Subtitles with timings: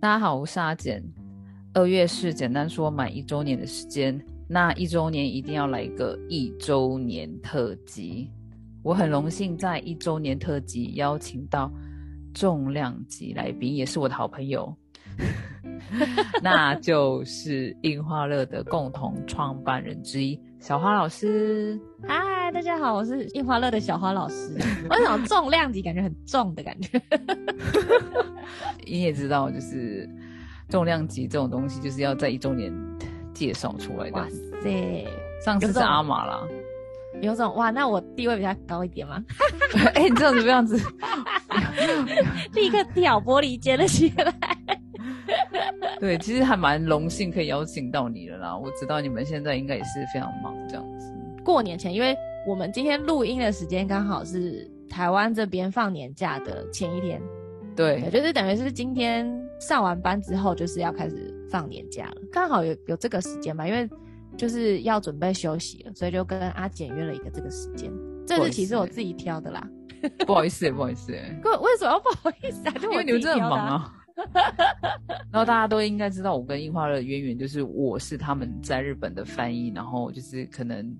[0.00, 1.02] 大家好，我是阿简。
[1.74, 4.16] 二月是简单说满一周年的时间，
[4.48, 8.30] 那一周年一定要来一个一周年特辑。
[8.84, 11.68] 我很荣幸在一周年特辑邀请到
[12.32, 14.72] 重量级来宾，也是我的好朋友，
[16.44, 21.76] 那就是印花乐的共同创办人之一小花老师。
[22.06, 22.16] 嗨，
[22.52, 24.54] 大家好，我是印花乐的小花老师。
[24.88, 26.98] 为什么重量级感觉很重的感觉？
[28.86, 30.08] 你也知道，就是
[30.70, 32.72] 重量级这种东西，就是要在一周年
[33.34, 34.16] 介绍出来的。
[34.16, 34.26] 哇
[34.62, 35.06] 塞，
[35.44, 36.40] 上次是阿玛啦。
[37.20, 39.22] 有种哇，那我地位比较高一点吗？
[39.94, 40.80] 哎，你这样子这样子，
[42.54, 44.34] 立刻挑拨离间了起来。
[46.00, 48.56] 对，其实还蛮荣幸可以邀请到你了啦。
[48.56, 51.12] 我知道你们现在应该也是非常忙这样子。
[51.44, 52.16] 过年前，因为
[52.46, 57.20] 我们今天录音的时间刚好是台湾这边放年假的前一天。
[57.76, 63.88] 对，就是等于是今天上完班之后，就是要开始放年假了，刚好有有这个时间嘛，因为
[64.36, 67.92] 就是要准备休息了，所以就跟阿简约了一个这个时间。
[68.26, 69.68] 这日期是我自己挑的啦，
[70.26, 71.12] 不好意思，不好意思。
[71.12, 71.20] 为，
[71.60, 72.74] 为什么要不好意思啊？
[72.82, 73.94] 因为你们真的很忙啊。
[75.30, 80.92] 然后大家都应该知道，我跟樱花的渊源就是我是他们在日本的翻译，然后就是可能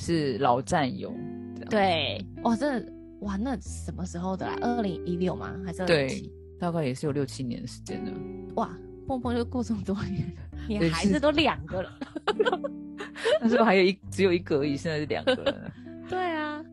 [0.00, 1.14] 是老战友。
[1.68, 2.92] 对，哇，真的。
[3.20, 4.56] 哇，那什么时候的啦？
[4.62, 5.54] 二零一六吗？
[5.62, 8.12] 还是对，大概也是有六七年的时间了。
[8.54, 8.70] 哇，
[9.06, 11.90] 碰碰就过这么多年了，你孩子都两个了。
[13.42, 15.70] 那时候还有一只有一个而已，现在是两个了。
[16.08, 16.64] 对啊，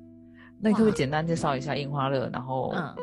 [0.62, 2.30] 那你可不可以简单介绍一下印花乐？
[2.32, 2.96] 然后，嗯，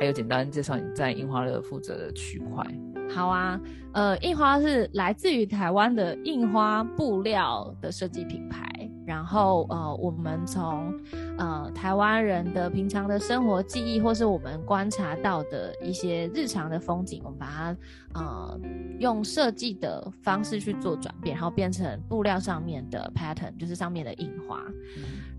[0.00, 2.66] 还有简单介绍你在印花乐负责的区块。
[3.08, 3.60] 好啊，
[3.92, 8.68] 呃，印花是来自于台湾的印花布料的设计品牌。
[9.10, 10.94] 然后呃，我们从
[11.36, 17.76] 呃台湾人的平常的生活记忆，或是我们观察到的一些日常的风景，我们把它
[18.14, 18.60] 呃
[19.00, 24.62] 用设计的方式去做转变，然后变成布料上面的 pattern，就是上面的印花。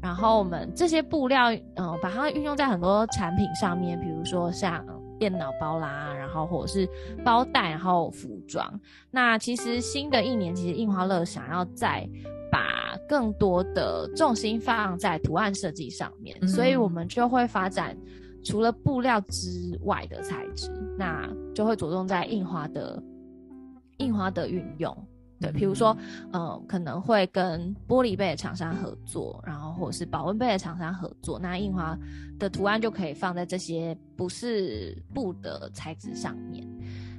[0.01, 1.45] 然后我们这些布料，
[1.75, 4.85] 呃，把它运用在很多产品上面，比如说像
[5.17, 6.85] 电脑包啦，然后或者是
[7.23, 8.77] 包袋，然后服装。
[9.11, 12.05] 那其实新的一年，其实印花乐想要在
[12.51, 17.97] 把更多的重心放在图案设计上面，所以我们就会发展
[18.43, 23.01] 除了布料之外的材质，那就会着重在印花的
[23.97, 24.95] 印花的运用。
[25.39, 25.97] 对，比如说，
[26.31, 31.97] 呃，可能会跟玻璃杯的厂商合作，然后或者是保温杯的厂商合作，那印花
[32.37, 36.63] 的图案就可以放在这些不是布的材质上面。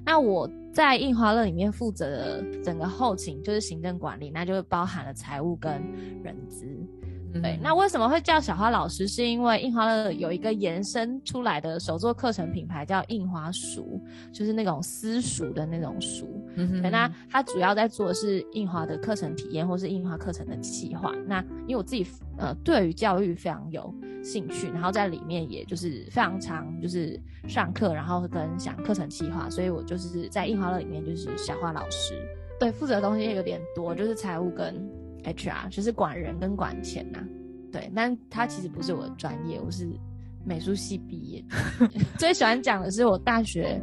[0.05, 5.83] 那我在印花乐里面负责的整个后勤就是行政管理，那就包含了财务跟
[6.23, 6.67] 人资。
[7.41, 9.09] 对，那为什么会叫小花老师？
[9.09, 14.01] 是因为印花乐有一个延伸出来的手作课程品牌叫印花书，
[14.33, 16.27] 就是那种私塾的那种书。
[16.57, 21.13] 嗯哼，那它主要在做的是印花的课程体验，或是印花课程的企划。
[21.27, 22.07] 那因为我自己
[22.37, 32.15] 呃对于教育非常有兴趣，然后在里面也就是非常常就是上课，然后跟想课程企划，所以我就是在印花乐里面就是小花老师。
[32.61, 35.02] 对，负责的东西也有点多，就是财务跟。
[35.25, 37.19] HR 就是管人跟管钱呐，
[37.71, 39.89] 对，但他其实不是我的专业，我是
[40.45, 41.45] 美术系毕业。
[42.19, 43.81] 最喜欢讲的是我大学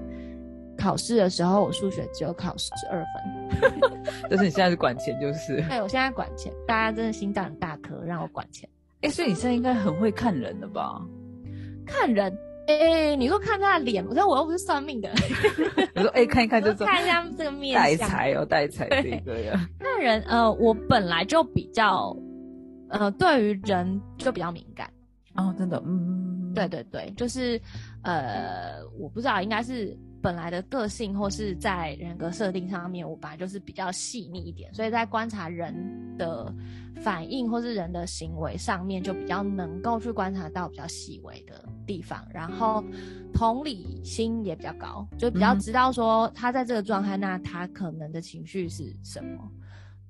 [0.78, 4.02] 考试的时候，我数学只有考十二分。
[4.30, 5.62] 但是你现在是管钱，就是。
[5.70, 8.68] 对，我现在管钱，大家真的心脏很大颗，让我管钱。
[9.02, 11.02] 哎，所以你现在应该很会看人了吧？
[11.86, 12.36] 看人。
[12.70, 15.10] 哎，你说看他的脸，我说我又不是算命的。
[15.96, 19.68] 我说哎，看一看就看一下这个面带财哦，带财这个呀。
[19.80, 22.16] 看人，呃，我本来就比较，
[22.90, 24.88] 呃，对于人就比较敏感。
[25.36, 27.60] 哦，真的，嗯，对对对，就是，
[28.04, 35.74] 呃，我不知道，应该是本来的个性，或是在人格设定上面，我本来就是比较细腻一点，所以在观察人
[36.18, 36.54] 的。
[37.02, 42.84] 反应或是人的行为上面，就比较能够去观察到比较细微的地方，然后
[43.32, 49.50] 同理心也比较高，就比较知道说他在这个状态，那他可能的情绪是什么。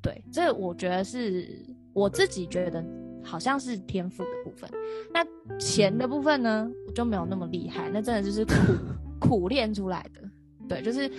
[0.02, 1.64] 对，这我觉得是
[1.94, 2.84] 我自己觉得
[3.24, 4.68] 好像是天赋的部分。
[5.14, 5.24] 那
[5.60, 8.54] 钱的部分呢，我就没有那么厉害，那真的就是苦
[9.20, 10.22] 苦练出来的。
[10.68, 11.12] 对，就是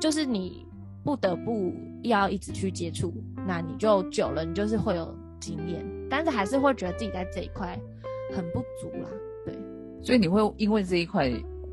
[0.00, 0.66] 就是你。
[1.04, 1.72] 不得不
[2.02, 3.12] 要一直去接触，
[3.44, 7.76] 那你就久了，你就是会有经验，但是还是会觉得自己在这一块
[8.32, 9.08] 很不足啦。
[9.44, 9.52] 对，
[10.00, 11.28] 所以你会因为这一块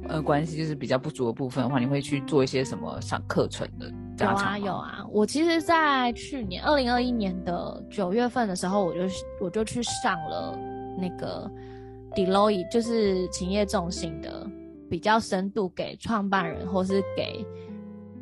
[0.08, 3.86] 呃关系，就是比较不足的部分的话，你会去做一些什么上课程的？
[4.20, 9.02] 有啊有啊，我其实，在去年二零二一年的九月份的时候，我就
[9.40, 10.58] 我就去上了
[10.98, 11.48] 那个
[12.16, 14.50] Deloitte，就是勤业重心的
[14.90, 17.46] 比较深度给创办人或是给。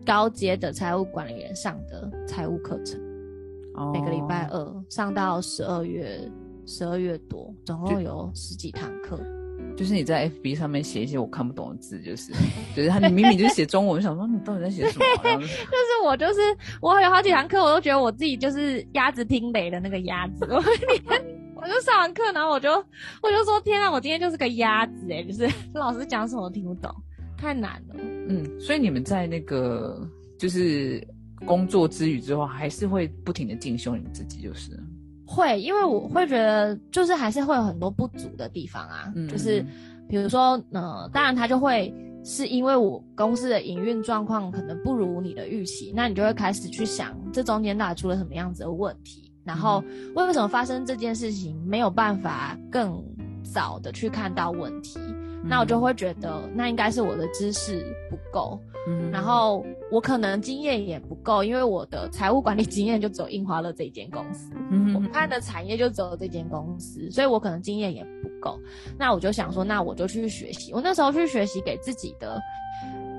[0.06, 2.98] 高阶的财务管理员上的财务课程，
[3.74, 6.18] 哦每个礼拜二上到十二月
[6.66, 9.20] 十二月多，总共有十几堂课。
[9.76, 12.32] 就是你在 FB 上面写一些我看不懂的字，就是
[12.74, 15.06] 就是他你明明就写中文，我想说你到底在写什么
[15.42, 15.52] 就是
[16.06, 16.40] 我就是
[16.80, 20.48] 我有好几堂课，我都觉得我自己就是鸭子听雷的那个鸭子。
[20.50, 20.64] 我
[21.68, 22.72] 我就上完课，然后我就
[23.22, 26.90] 我就说天啊，我今天就是个鸭子哎、就是 老师讲什么我听不懂，
[27.38, 27.96] 太难了。
[28.30, 30.08] 嗯，所以你们在那个
[30.40, 31.06] 就是
[31.46, 34.72] 工作之余之后，还是会不停的进修你们自己，就是。
[35.26, 39.62] 会，因为我会觉得就是还是会有很多不足的地方啊，嗯就是
[40.08, 41.94] 比如说呃，当然他就会
[42.24, 49.82] 是因为我公司的营运状况可能不如你的预期，那你就会开始去想这中间到底出了什么样子的问题，然后
[50.14, 53.02] 为什么发生这件事情没有办法更
[53.42, 55.00] 早的去看到问题，
[55.44, 58.60] 那我就会觉得那应该是我的知识不够，
[58.90, 64.52] 嗯然后我可能经验也不够，因为我的财务管理经验就只有印花乐这一间公司。
[64.70, 68.60] 嗯我看的产业就只有这间公司，所以我可能经验也不够。
[69.00, 70.74] 那我就想说，那我就去学习。
[70.74, 72.38] 我那时候去学习，给自己的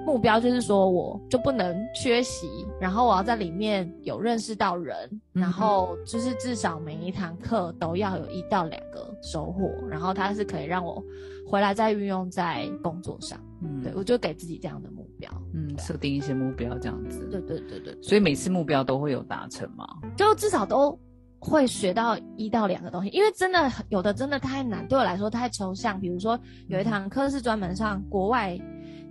[0.09, 4.97] 目标就是说，我就不能缺席，然后我要在里面有认识到人，
[5.35, 11.05] 嗯然后就是至少每一堂课都要有一到两个收获，然后它是可以让我
[11.47, 13.39] 回来再运用在工作上。
[13.61, 15.31] 嗯对我就给自己这样的目标。
[15.53, 19.87] 嗯设定一些目标这样子，对对对对，所以每次目标都会有达成嘛。
[20.17, 20.99] 就至少都
[21.39, 26.01] 会学到一到两个东西，因为真的有的真的太难，对我来说太抽象。
[26.01, 28.59] 比如说有一堂课是专门上国外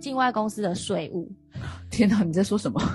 [0.00, 1.30] 境外公司的税务，
[1.90, 2.80] 天哪，你在说什么？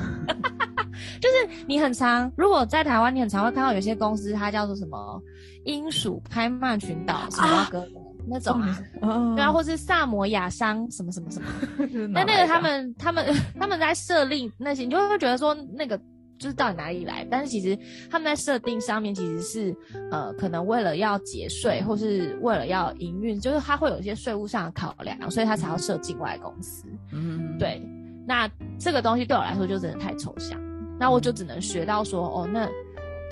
[1.21, 5.21] 就是你很常，如果在台湾，你很常会看到有些公司它叫做什么
[5.63, 7.91] 英属开曼群岛什么哥的
[8.27, 8.61] 那种
[9.01, 11.47] 对啊，或是萨摩亚商什么什么什么。
[12.11, 13.25] 那那个他们他们
[13.59, 16.00] 他们在设立那些，你就会觉得说那个
[16.44, 17.25] 就是到底哪里来？
[17.31, 17.78] 但是其实
[18.12, 19.75] 他们在设定上面其实是
[20.12, 26.86] 呃，可能为了要节税，或是为了要营运，就是他会有一些税务上的考量，所以他才要设境外公司。
[27.13, 27.81] 嗯，对，
[28.28, 30.60] 那这个东西对我来说就真的太抽象，
[31.00, 32.69] 那我就只能学到说哦，那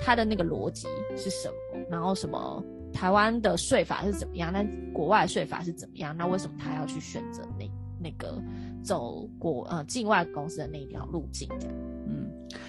[0.00, 1.54] 他的那个逻辑是什么，
[1.90, 2.64] 然后什么。
[2.94, 4.52] 台湾的税法是怎么样？
[4.52, 4.62] 那
[4.92, 6.14] 国外税法是怎么样？
[6.14, 7.64] 那为什么他要去选择那
[7.98, 8.38] 那个
[8.84, 11.48] 走国呃境外公司的那一条路径？
[11.58, 11.91] 这样嗯，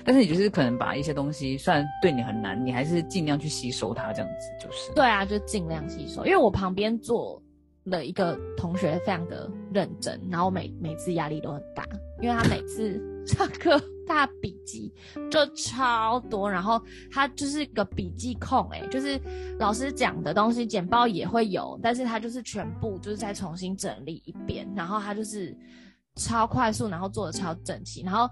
[0.04, 4.92] 但是你就是可能把一些东西，虽然对你很难，你还是尽量去吸收它，这样子就是。
[4.94, 6.26] 对啊，就尽量吸收。
[6.26, 7.42] 因为我旁边坐
[7.86, 11.86] 了一个同学，非常的认真，然后每每次压力都很大，
[12.22, 14.94] 因为他每次上课大笔记
[15.30, 16.82] 就超多，然后
[17.12, 19.20] 他就是个笔记控、欸，就是
[19.60, 25.56] 老师讲的东西简报也会有，但是他就是全部就是再重新整理一遍，然后他就是
[26.16, 28.30] 超快速，然后做的超整齐，然后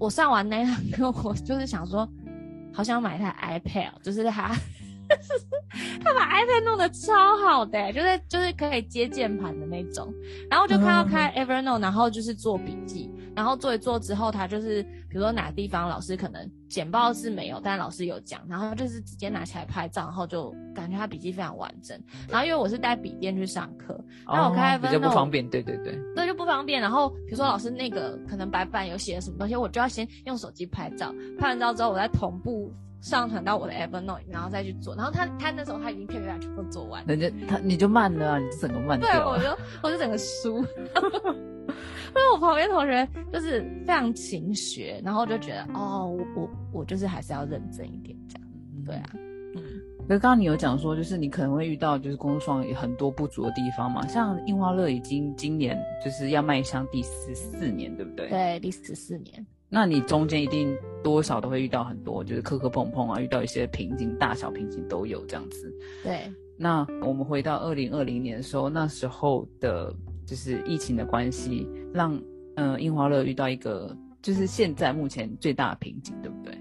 [0.00, 2.08] 我上完那堂课， 我就是想说，
[2.72, 4.52] 好想买一台 iPad，就是他。
[6.02, 10.12] 他把 iPad 弄得超好的、欸就是就是可以接键盘的那种，
[10.48, 21.98] 然后就看到开 Evernote，然后就是做笔记，然后做一做之后，他就是比如说哪个地方老师可能简报是没有，但老师有讲，然后就是直接拿起来拍照，然后就感觉他笔记非常完整。
[22.28, 26.82] 然后因为我是带笔电去上课，那我开分比较不方便，对对对，对，就不方便。
[26.82, 34.94] 然后比如说老师那个可能白板有写了什么东西，我就要先用手机拍照，拍完照之后我再同步上传到我的 Evernote，然后再去做。
[34.94, 39.26] 然后他他那时候他已经片段全部做完，人家他你就慢了啊，你整个慢了。
[39.26, 40.62] 我就我就整个输。
[42.10, 48.48] 因为我旁边同学就是非常勤学，然后我就觉得哦，我我我就是还是要认真一点这样。
[48.84, 49.10] 对啊，
[49.54, 49.62] 嗯，
[50.08, 58.28] 可是刚刚你有讲说，就是你可能会遇到就是工作上有很多不足的地方嘛，像印花乐已经今年就是要迈向第十四年，对不对？。
[58.28, 59.46] 对，第十四年。
[59.72, 65.72] 那你中间一定多少都会遇到很多就是磕磕碰碰啊，遇到一些瓶颈，大小瓶颈都有这样子。
[66.02, 66.22] 对，
[66.56, 69.94] 那我们回到二零二零年的时候，那时候的
[70.30, 72.16] 就是疫情的关系，让
[72.54, 76.56] 呃樱花乐遇到一个就是现在目前最大的瓶颈，对不对？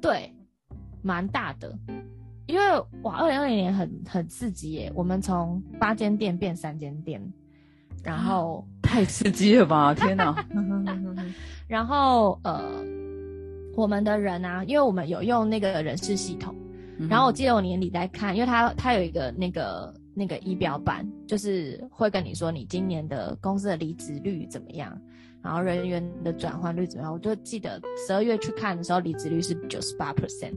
[0.00, 0.32] 对，
[1.02, 1.78] 蛮大的，
[2.46, 2.62] 因为
[3.02, 7.22] 哇，二零二零年很很刺激耶，我们从八间店变三间店，
[8.02, 9.94] 然后太刺激了吧！
[9.94, 10.34] 天哪！
[11.68, 12.82] 然后呃，
[13.76, 16.54] 我们的人啊，因为我们有用那个人事系统，
[16.98, 24.96] 嗯然后我记得我年底在看，因为他他有一个那个那个仪表板，就是会跟你说你今年的公司的离职率怎么样，
[25.42, 27.12] 然后人员的转换率怎么样。
[27.12, 30.54] 我就记得十二月去看的时候，离职率是九十八 percent。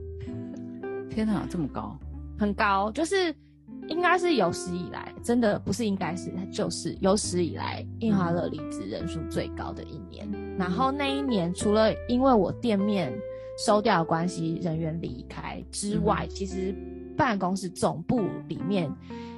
[1.08, 1.98] 天哪，这么高！
[2.38, 3.34] 很高，就是
[3.88, 10.28] 应该是有史以来，真的不是应该是，就是有史以来印花乐离职人数最高的一年。
[10.58, 13.10] 然后那一年，除了因为我店面
[13.64, 16.74] 收掉的关系，人员离开之外，其实
[17.16, 18.94] 办公室总部里面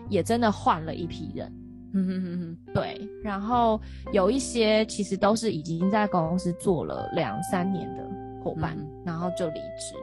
[0.09, 1.53] 也真的换了一批人。
[1.95, 3.09] 嗯哼哼哼，对。
[3.23, 3.81] 然后
[4.13, 8.05] 有一些其实都是已经在公司做了两三年的
[8.43, 9.95] 伙伴，然后就离职。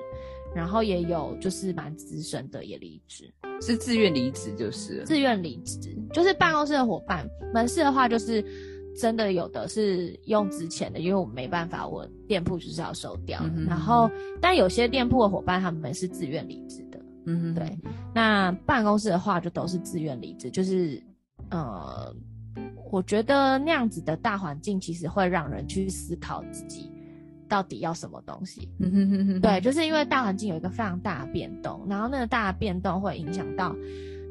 [0.56, 8.42] 然后也有就是蛮资深的也离职，是自愿离职就是自愿离职，就是办公室的伙伴，门市的话就是
[8.98, 13.44] 真的有的是用之前的，因为我没办法，我店铺就是要收掉。
[13.68, 14.10] 然后
[14.40, 16.85] 但有些店铺的伙伴他们是自愿离职
[17.26, 17.80] 的，嗯，对。
[18.14, 21.02] 那办公室的话就都是自愿离职，就是
[21.50, 22.14] 呃，
[22.92, 26.92] 我觉得那样子的大环境其实会让人去思考自己。
[27.48, 28.68] 到底要什么东西？
[28.80, 33.76] 嗯哼哼哼对，就是因为大环境有一个非常大的变动，然后那个大的变动会影响到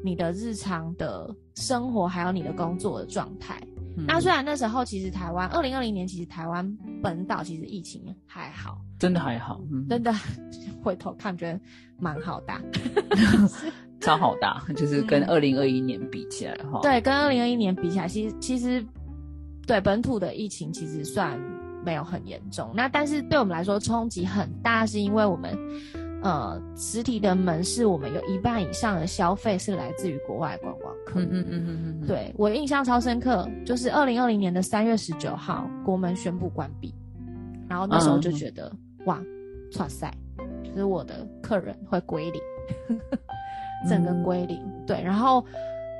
[0.03, 3.57] 你的日常的生活，还有你的工作的状态。
[4.05, 10.13] 那虽然那时候其实台湾二零二零年其实台湾本岛其实疫情还好，真的还好，真的
[10.85, 11.59] 回头看觉得
[11.99, 12.61] 蛮好大，
[13.99, 16.79] 超好大，就是跟二零二一年比起来哈。
[16.81, 18.85] 对，跟二零二一年比起来，其实其实
[19.65, 21.37] 对本土的疫情其实算。
[21.83, 25.55] 没有很严重，那但是对我们来说冲击很大，是因为我们，
[26.23, 31.19] 呃，实体的门市，我们有一半以上的消费是来自于国外观光客。
[31.19, 32.07] 嗯嗯嗯嗯嗯。
[32.07, 36.91] 对我印象超深刻，就是二零二零年的三月十九号，国门宣布关闭，
[37.69, 38.75] 然后那时候就觉得
[39.05, 39.21] 哇，
[39.77, 40.11] 哇塞，
[40.75, 42.41] 就是我的客人会归零，
[43.89, 44.61] 整个归零。
[44.85, 45.43] 对，然后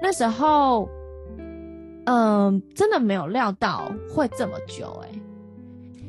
[0.02, 0.88] 那时候，
[2.06, 5.10] 嗯，真的没有料到会这么久，哎。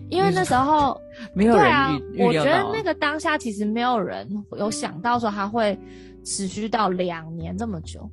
[0.09, 1.01] 因为那时候
[1.35, 1.67] 没有人
[2.13, 5.77] 预我觉得那个当下其实没有人有想到说它会
[6.25, 8.09] 持续到两年这么久，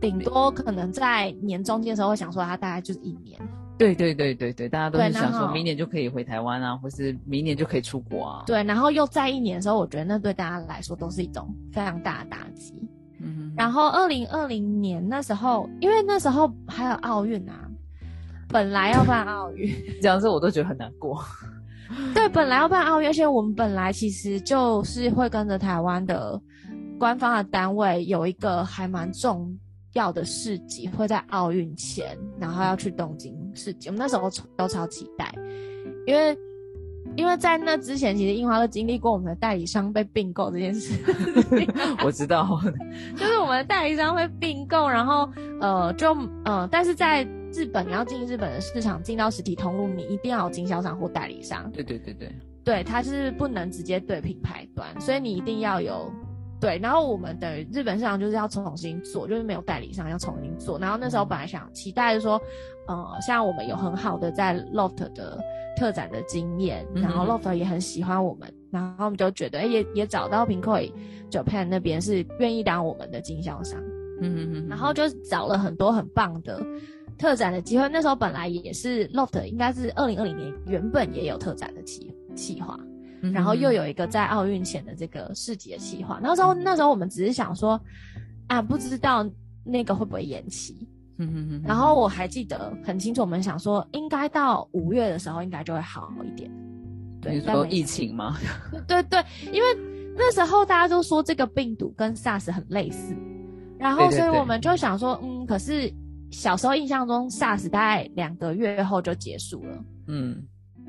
[0.00, 3.40] 顶多可能在年中间的时候会想说它大概就是一年。
[3.76, 8.44] 对对对对对，大家都是想说明年就可以回台湾啊，或是明年就可以出国啊。
[8.46, 12.74] 对，然后又在一年的时候，我觉得那对大家来说都是一种非常大的打击。
[13.20, 17.68] 嗯哼，然后二零二零年那时候，因为那时候还有奥运啊。
[18.46, 21.20] 本来要办奥运，这样子我都觉得很难过。
[22.14, 26.40] 对，本来要办奥运，而且我们本来其实就是会跟着台湾的
[26.96, 29.52] 官方的单位有一个还蛮重
[29.94, 33.90] 要的市集，会在奥运前，然后要去东京世界。
[33.90, 35.32] 我们那时候都超期待，
[36.06, 36.36] 因为
[37.16, 40.98] 因为在那之前，其实樱花都经历过我们的代理商被并购这件事。
[42.04, 42.60] 我知道，
[43.16, 45.28] 就是我们的代理商会并购，然后
[45.60, 51.70] 呃，就呃，但是在日本，你要进日本的市场，进到实体通路，你一定要有经销商或代理商。
[51.70, 52.32] 对对对对，
[52.64, 56.10] 对，它是不能直接对品牌端，所以你一定要有
[56.60, 56.78] 对。
[56.78, 60.78] 然后我们等于日本市场就是要重新做，就是没有代理商要重新做。
[60.78, 62.40] 然后那时候本来想期待说，
[62.86, 65.38] 呃，像我们有很好的在 Loft 的
[65.76, 70.92] 特展的经验，然后 Loft 也很喜欢我们，然后我们就觉得，哎，也也找到 Pinkoi
[71.30, 73.80] Japan 那边是愿意当我们的经销商。
[74.20, 76.60] 嗯嗯嗯，然后就找了很多很棒的。
[77.16, 82.76] 特展的机会，那时候本来也是 Loft，应该是二零二零年原本也有特展的企企划，
[83.32, 86.18] 然后又有一个在奥运前的这个市集的企划。
[86.22, 87.80] 那时候那时候我们只是想说，
[88.46, 89.28] 啊，不知道
[89.64, 90.86] 那个会不会延期。
[91.62, 96.50] 然后我还记得很清楚，我们想说应该到五月的时候应该就会好一点。
[97.20, 98.36] 对，说疫情吗？
[98.86, 99.68] 对对，因为
[100.16, 103.14] 那时候大家都说这个病毒跟 SARS 很类似，
[103.78, 105.92] 然后所以我们就想说，嗯，可是。
[106.30, 109.84] 小时候印象中，SARS 大概两个月后就结束了。
[110.08, 110.42] 嗯，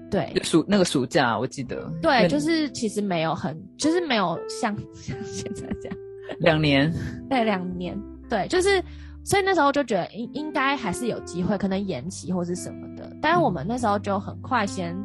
[0.10, 1.92] 对，暑那个暑假我记得。
[2.02, 5.98] 对，就是其实没有很，就是没有像 像现在这样。
[6.40, 6.94] 两年。
[7.30, 8.00] 对，两年。
[8.30, 8.82] 对，就是
[9.24, 13.12] 所以那时候就觉得应应该还是有机会，可能延期或是什么的。
[13.22, 14.96] 但是我们那时候就很快先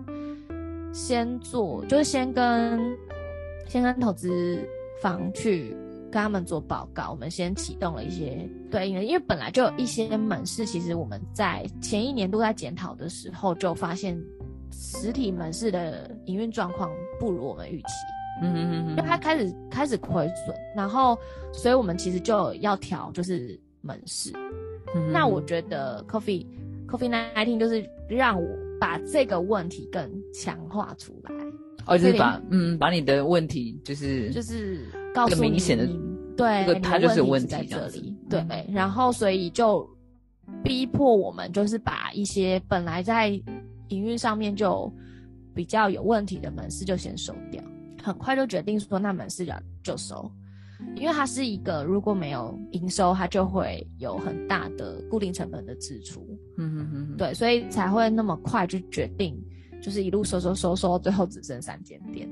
[0.92, 2.80] 先做，就是先跟
[3.68, 4.58] 先跟投资
[5.02, 5.76] 方去。
[6.12, 14.20] 跟他们做报告，我们先启动了一些对应的，因为本来就有一些门市，其实我们在前一年都在检讨的时候就发现，
[14.72, 17.88] 实体门市的营运状况不如我们预期，
[18.42, 21.18] 嗯嗯嗯，因为它开始开始亏损，然后
[21.52, 24.32] 所以我们其实就要调，就是门市。
[25.12, 26.46] 那我觉得 Coffee
[26.88, 28.48] Coffee Nineteen 就是让我
[28.80, 31.34] 把这个问题更强化出来，
[31.86, 34.80] 哦，就是把嗯把你的问题就是就是。
[35.12, 35.58] 告诉你，
[36.36, 39.84] 对，这个他就是问题在这里，对，然后所以就
[40.62, 43.30] 逼迫我们，就是把一些本来在
[43.90, 44.92] 营运上面就
[45.54, 47.62] 比较有问题的门市就先收掉，
[48.02, 50.30] 很快就决定说那门市就就收，
[50.96, 56.26] 因为它是一个如果没有营收，它就会有很大的固定成本的支出。
[56.56, 59.38] 嗯嗯嗯，对，所以才会那么快就决定，
[59.82, 62.28] 就是一路收收收收，最后只剩三间店。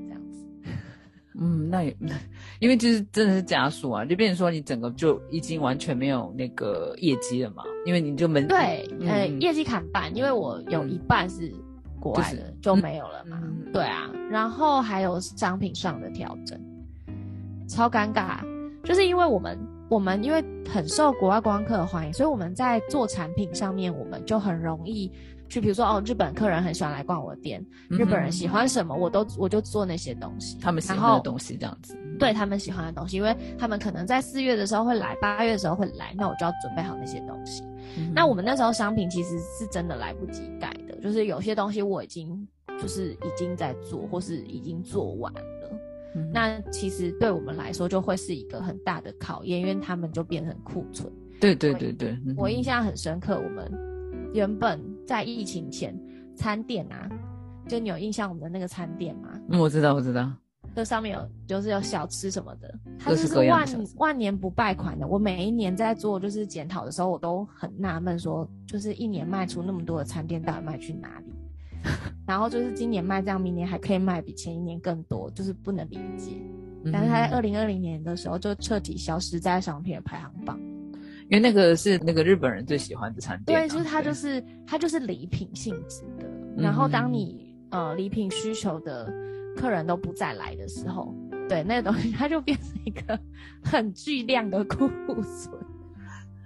[1.41, 1.95] 嗯，那也
[2.59, 8.85] 因为就是真的是加速啊，就变成说你整个就已经完全没有那个业绩了嘛，因为你就门对，
[9.39, 11.53] 业绩砍半，因为我有一半是
[11.99, 13.39] 国外的，就没有了嘛。
[13.43, 16.59] 嗯对啊，然后还有商品上的调整，
[17.67, 18.39] 超尴尬，
[18.83, 19.57] 就是因为我们
[19.89, 25.11] 我们因为很受国外观光客的欢迎，所以我们在做产品上面，我们就很容易
[25.49, 31.97] 去，比如说哦，日本客人很喜欢来逛我的店，日本人喜欢什么，我都我就做那些东西，嗯他们喜欢的东西这样子。
[32.19, 37.63] 对他们喜欢的东西，因为他们可能在四月的时候会来，八月的时候会来，那我就要准备好那些东西。
[37.97, 42.47] 嗯那我们那时候商品其实是真的来不及改的，就是有些东西我已经
[42.79, 45.41] 就是已经在做，或是已经做完了。
[46.15, 51.11] 嗯那其实对我们来说就会是一个很大的考验，因为他们就变成库存。
[51.39, 53.71] 对对对对，嗯我印象很深刻，我们
[54.33, 54.79] 原本
[55.09, 55.99] 在疫情前
[56.35, 57.09] 餐店啊，
[57.67, 59.29] 就你有印象我们的那个餐店吗？
[59.49, 60.31] 嗯我知道我知道，
[60.75, 65.07] 这上面有就是有小吃什么的，它就是万万年不败款的。
[65.07, 71.33] 我每一年在做就是检讨的时候，我都很纳闷，说就是一年卖出那么多的餐店，到底卖去哪里？
[72.27, 76.33] 然后就是今年卖这样，明年还可以卖比前一年更多，就是不能理解。
[76.93, 80.59] 但是它在嗯二零二零年的时候就彻底消失在商品的排行榜。
[81.29, 86.27] 因为那个是那个日本人最喜欢的餐店啊，对，就是它就是它就是礼品性质的。
[86.57, 89.11] 然后嗯当你呃礼品需求的
[89.55, 91.13] 客人都不再来的时候，
[91.47, 93.19] 对那个东西 它就变成一个
[93.63, 94.89] 很巨量的库
[95.21, 95.55] 存。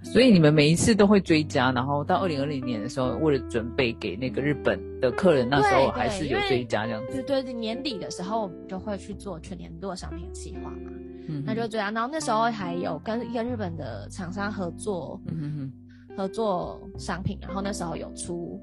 [0.02, 7.22] 所以你们每一次都会追加，然后到二零二零年的时候，为了准备给那个日本的客人，那时候对还是有追加这样子。
[7.22, 10.92] 对对，年底的时候我们就会去做全年度的商品计划嘛，
[11.28, 11.92] 嗯那就这样。
[11.92, 15.72] 然后那时候还有跟一个日本的厂商合作，嗯哼哼。
[16.16, 18.60] 合作商品，然后那时候有出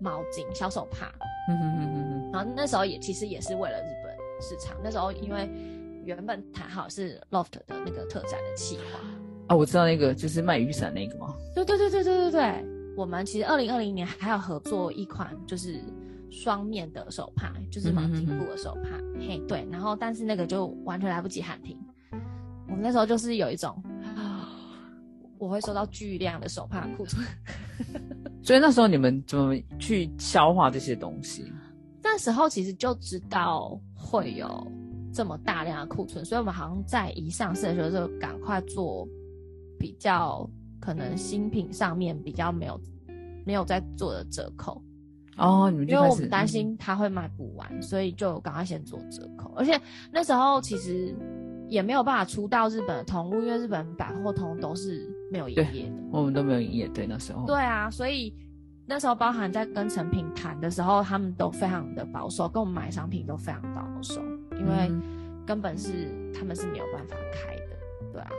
[0.00, 1.12] 毛巾、小手帕，
[1.50, 2.30] 嗯哼哼哼哼。
[2.32, 4.74] 然后那时候也其实也是为了日本市场。
[4.82, 5.46] 那时候因为
[6.06, 8.98] 原本谈好是 Loft 的那个特展的企划，
[9.48, 11.34] 啊，我知道那个就是卖雨伞那个吗。
[11.54, 12.64] 对对对对对对对，
[12.96, 15.78] 我们其实二零二零年还有合作一款就是
[16.30, 21.78] 双面的手帕，就是毛巾布的手帕，嘿对，然后但是那个就完全来不及喊停，
[22.76, 23.82] 我那时候就是有一种。
[25.38, 27.22] 我会收到巨量的手帕库存，
[28.42, 31.44] 所以那时候你们怎么去消化这些东西？
[32.02, 34.66] 那时候其实就知道会有
[35.12, 39.06] 这么大量的库存，所以我们好像在一上市的时候就赶快做
[39.78, 40.48] 比较
[40.80, 42.80] 可能新品上面比较没有
[43.44, 44.82] 没有在做的折扣，
[45.36, 49.52] 哦，你们因为我们担心它会卖不完，所以就赶快先做折扣。
[49.54, 49.78] 而且
[50.10, 51.14] 那时候其实
[51.68, 55.88] 也没有办法出到日本的通路，因为日本百货通都是没有营业的。
[55.90, 57.44] 嗯我们都没有营业，对那时候。
[57.46, 58.32] 对啊，所以
[58.86, 64.22] 那时候包含在跟成品谈的时候，他们都非常的保守，跟我们买商品都非常保守，
[64.58, 65.02] 因为嗯
[65.44, 68.30] 根本是他们是没有办法开的，对啊，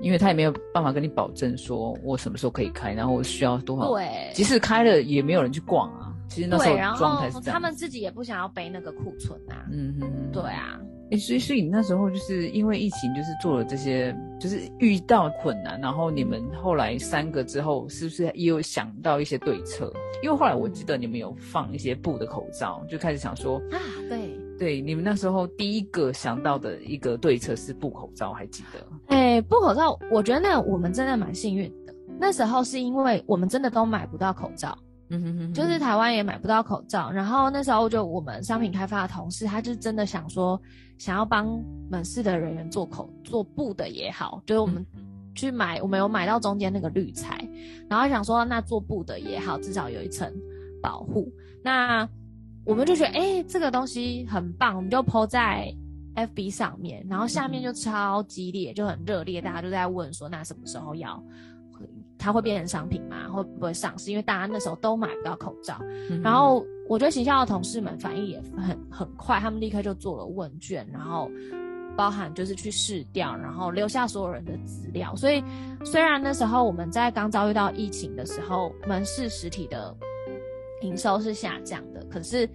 [0.00, 3.88] 因为他也没有办法跟你保证说我什么时候可以开，然后我需要多少。
[3.92, 6.12] 对，即使开了也没有人去逛啊。
[6.28, 7.52] 其实那时候状态后是这样。
[7.52, 10.80] 他们自己也不想要背那个库存啊，嗯哼哼对啊，
[11.12, 19.92] 诶所以所以你那时候就是因为疫情，就是做了这些，就是遇到困难，然后你们后来三个之后，是不是也有想到一些对策？
[20.22, 23.76] 因为后来我记得你们有放一些布的口罩，就开始想说，啊，
[24.08, 29.14] 对，对，你们那时候第一个想到的一个对策是布口罩，还记得？
[29.14, 34.78] 哎，布口罩，我觉得那我们真的蛮幸运的，那时候是因为我们真的都买不到口罩。
[35.12, 40.58] 嗯哼哼就是台湾也买不到口罩，然后那时候就我们商品开发的同事，他就真的想说，
[40.96, 44.84] 想要帮门市的人员做口做布的也好，就是我们
[45.34, 47.46] 去买，我们有买到中间那个滤材，
[47.90, 50.32] 然后想说那做布的也好，至少有一层
[50.82, 51.30] 保护。
[51.62, 52.08] 那
[52.64, 55.74] 我们就觉得，哎、这个东西很棒，我们就 PO 在
[56.14, 61.22] FB 上面，然后下面就超激烈，就很热烈，大家都在问说，那什么时候要？
[62.18, 63.28] 它会变成商品吗？
[63.28, 64.10] 会不会上市？
[64.10, 65.78] 因为大家那时候都买不到口罩，
[66.10, 71.30] 嗯然后我觉得行销的同事们反应也很很快，他们立刻就做了问卷，然后
[71.96, 75.14] 包含就是去试调，然后留下所有人的资料。
[75.16, 75.42] 所以
[75.84, 79.94] 虽然那时候我们在刚遭遇到疫情的时候，门市实体的
[80.82, 82.48] 营收是下降的，可是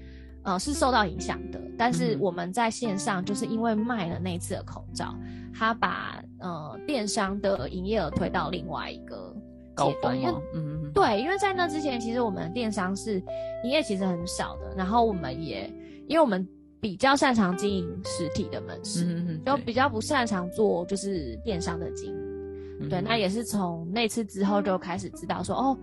[0.43, 1.61] 呃是受到影响的。
[1.77, 5.13] 但是嗯我们在线上就是因为卖了那一次的口罩，
[5.53, 9.46] 他把呃电商的营业额推到另外一个高
[9.77, 10.47] 阶段，因为峰吗？
[10.55, 13.21] 嗯对，因为在那之前，其实我们电商是
[13.63, 15.71] 营业其实很少的，然后我们也
[16.07, 16.47] 因为我们
[16.79, 22.89] 比较擅长经营实体的门市，嗯就比较不擅长做就是电商的经营。
[22.89, 25.77] 对，那也是从那次之后就开始知道说，哦，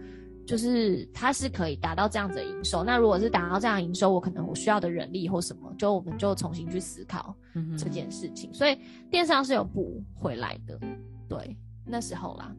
[0.46, 2.84] 就是它是可以达到这样子的营收。
[2.84, 7.34] 那如果是达到这样营收，我可能我需要的人力或什么，就我们就重新去思考
[7.76, 8.52] 这件事情。
[8.54, 8.78] 所以
[9.10, 10.78] 电商是有补回来的，
[11.28, 12.54] 对，那时候啦。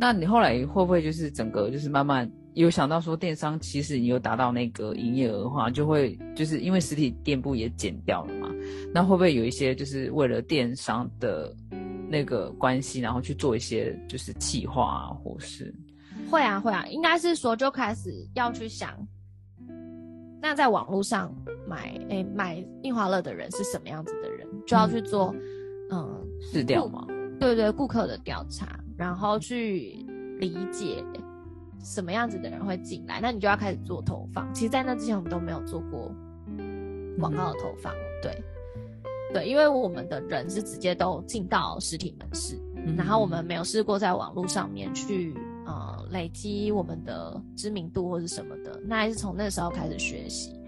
[0.00, 8.50] 那你后来会不会就是整个就是慢慢有想到说电商其实你有达到那个营业额的话，就会就是因为实体店铺也减掉了嘛？
[8.94, 11.54] 那会不会有一些就是为了电商的
[12.08, 15.70] 那个关系，然后去做一些就是企划啊，或是？
[16.30, 18.90] 会啊会啊，应该是说就开始要去想，
[20.40, 21.30] 那在网络上
[21.68, 25.34] 买诶买印华乐的人是什么样子的人，就要去做
[25.90, 27.06] 嗯试调嘛？
[27.38, 30.04] 对对，顾客的调查，然后去
[30.40, 31.02] 理解
[31.82, 34.52] 什么样子的人会进来，那你就要开始做投放。
[34.52, 36.14] 其实，在那之前我们都没有做过
[37.18, 38.30] 广告的投放，对
[39.32, 42.60] 对，因为我们的人是直接都进到实体门市，
[42.94, 45.34] 然后我们没有试过在网络上面去
[45.64, 50.60] 呃累积我们的知名度或者什么的，那还是从那个时候开始学习。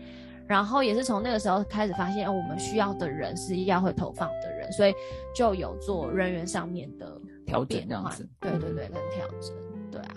[0.49, 4.93] 然后也是从那个时候开始发现，我们需要的人是要会投放的人，所以
[5.35, 7.19] 就有做人员上面的
[7.53, 8.29] 调整这样子。
[8.41, 9.55] 对对对，跟调整，
[9.91, 10.17] 对啊。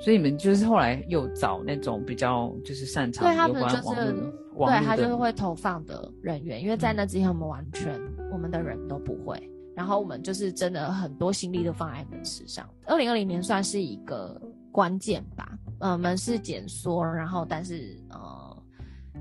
[0.00, 4.12] 所以你们就是后来又找那种比较就是擅长对他们就是，
[4.56, 8.00] 对他就是会投放的人员，因为在那之前我们完全
[8.32, 9.38] 我们的人都不会，
[9.74, 12.68] 然后我们就是真的很多心力都放在门市上。
[12.86, 14.40] 二零二零年算是一个
[14.72, 18.42] 关键吧，呃，门市减缩，然后但是呃。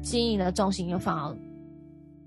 [0.02, 1.38] 经营的重心又放到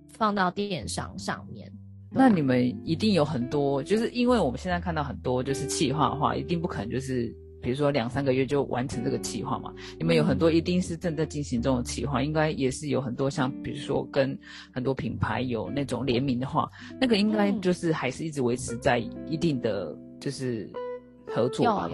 [0.08, 1.70] 放到电商上面，
[2.10, 9.72] 那你们一定有很多，就是因为我们现在看到很多就是企划的话，一定不可能就是比如说两三个月就完成这个企划嘛。
[9.98, 14.38] 你们有很多一定是正在进行中的企划，应该也是有很多像比如说跟
[14.72, 20.70] 很多品牌有那种联名的话，那个应该就是还是一直维持在一定的就是
[21.26, 21.90] 合作吧。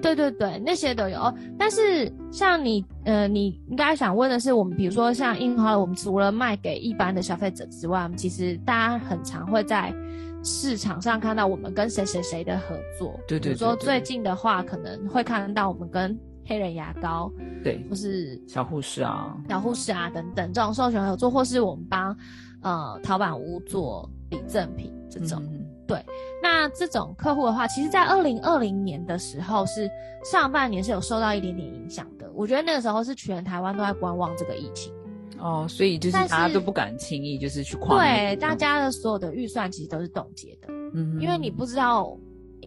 [0.00, 1.32] 对对对，那些都有。
[1.58, 9.94] 但是像你，呃，你应该想问的是，我们比如说像樱花，我们除了卖给一般的消费者之外，其实大家很常会在
[10.42, 13.18] 市场上看到我们跟谁谁谁的合作。
[13.26, 13.52] 对对。
[13.52, 17.30] 比如说最近的话，可能会看到我们跟黑人牙膏，
[17.62, 22.16] 对，或是小护士啊、小护士啊等等这种授权合作，或是我们帮
[22.62, 25.42] 呃淘宝屋做礼赠品这种。
[25.86, 25.98] 对，
[26.40, 29.90] 那这种客户的话，其实，在二零二零年的时候，是
[30.24, 32.30] 上半年是有受到一点点影响的。
[32.32, 34.92] 我觉得那个时候是全台湾都在观望这个疫情，
[35.40, 37.98] 哦，所以就是大家都不敢轻易就是去跨。
[37.98, 42.16] 对，大家的所有的预算其实都是冻结的，嗯，因为你不知道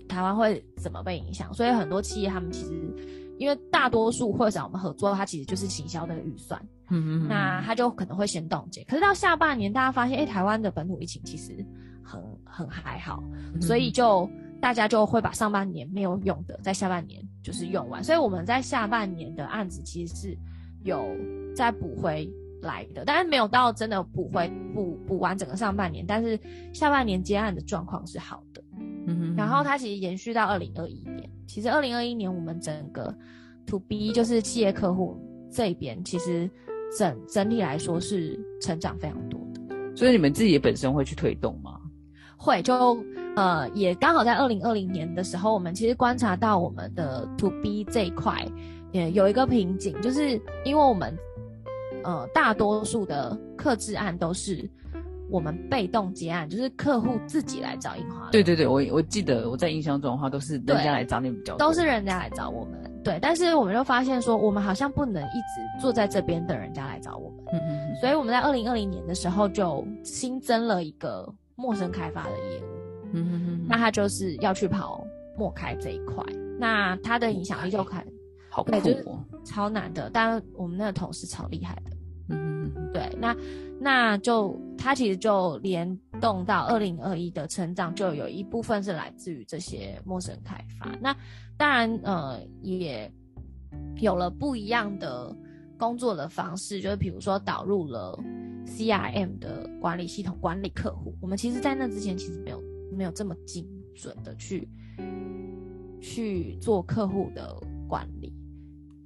[0.10, 2.74] 台湾会怎么被影响，所以很多企业他们其实，
[3.38, 8.84] 因为大多数或者找我们合作，它其实就是行销的预算，嗯嗯，那他就可能会先冻结。
[8.84, 11.66] 可是到下半年，大家发现，哎，台湾的本土疫情其实。
[12.04, 12.20] 很
[12.52, 13.24] 很还好，
[13.62, 18.04] 所以就大家就会把上半年没有用的，在下半年就是用完。
[18.04, 20.38] 所以我们在下半年的案子其实是
[20.84, 21.04] 有
[21.56, 22.30] 在补回
[22.62, 26.06] 来的，但是没有到真的补回补补完整个上半年。
[26.06, 26.40] 但是
[26.74, 28.64] 下半年接案的状况是好的，
[29.08, 31.30] 嗯，然后它其实延续到二零二一年。
[31.48, 33.14] 其实二零二一年我们整个
[33.66, 35.18] To B 就是企业客户
[35.52, 36.50] 这边，其实
[36.98, 39.96] 整整体来说是成长非常多的。
[39.96, 41.81] 所以你们自己本身会去推动吗？
[42.42, 42.98] 会就
[43.36, 48.44] 呃也刚好在二零二零年的时候，我们其实观察到我们的 to B 这一块
[48.92, 51.16] 也有一个瓶颈，就是因为我们
[52.04, 54.68] 呃大多数的客制案都是
[55.30, 58.28] 我们被动结案，就是客户自己来找印花。
[58.32, 62.82] 对对对，我我记得我在印象中的话都是人家来找你比较多，都是人家来找我们。
[63.04, 67.46] 对，但是我们就发现说，我们好像不能一直坐在这边等人家来找我们。
[67.54, 67.96] 嗯嗯。
[68.00, 71.32] 所以我们在二零二零年的时候就新增了一个。
[71.62, 72.66] 陌生开发的业务，
[73.14, 75.06] 嗯哼哼，那他就是要去跑
[75.38, 76.26] 陌开这一块，
[76.58, 78.04] 那他的影响力就看，
[78.50, 78.72] 好酷
[79.06, 81.92] 哦，超难的，但我们那个同事超厉害的，
[82.30, 82.92] 嗯哼。
[82.92, 83.36] 对，那
[83.80, 85.88] 那就他其实就联
[86.20, 91.16] 动到二零二一的成长，就有一部分是来自于这些陌生开发，那
[91.58, 93.10] 当然呃也
[93.98, 95.34] 有了不一样的
[95.78, 98.20] 工作的方式，就是比如说导入了。
[98.78, 102.64] CRM 的管理系统管理客户，我们其实，在那之前其实没有
[102.98, 104.68] 没有这么精准的去
[106.00, 107.56] 去做客户的
[107.88, 108.34] 管理，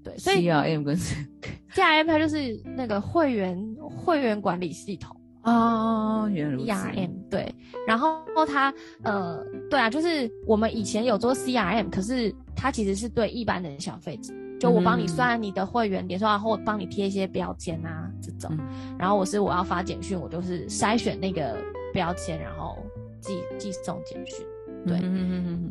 [0.04, 6.71] 对，所以 CRM 跟 CRM 它就是那个会员会员管理系统啊，原来如此。
[6.71, 7.54] CRM 对，
[7.88, 8.73] 然后它
[9.04, 14.34] 呃，对啊，就是我们以前有做 CRM，可是它其实是对一般的消费者。
[14.65, 18.49] 就我帮你算你的会员点数，然后我帮你贴一些标签啊这种。
[18.97, 21.56] 然后我是我要发简讯，我就是筛选那个
[21.93, 22.75] 标签，然后
[23.21, 24.43] 寄寄送简讯。
[24.88, 24.99] 对，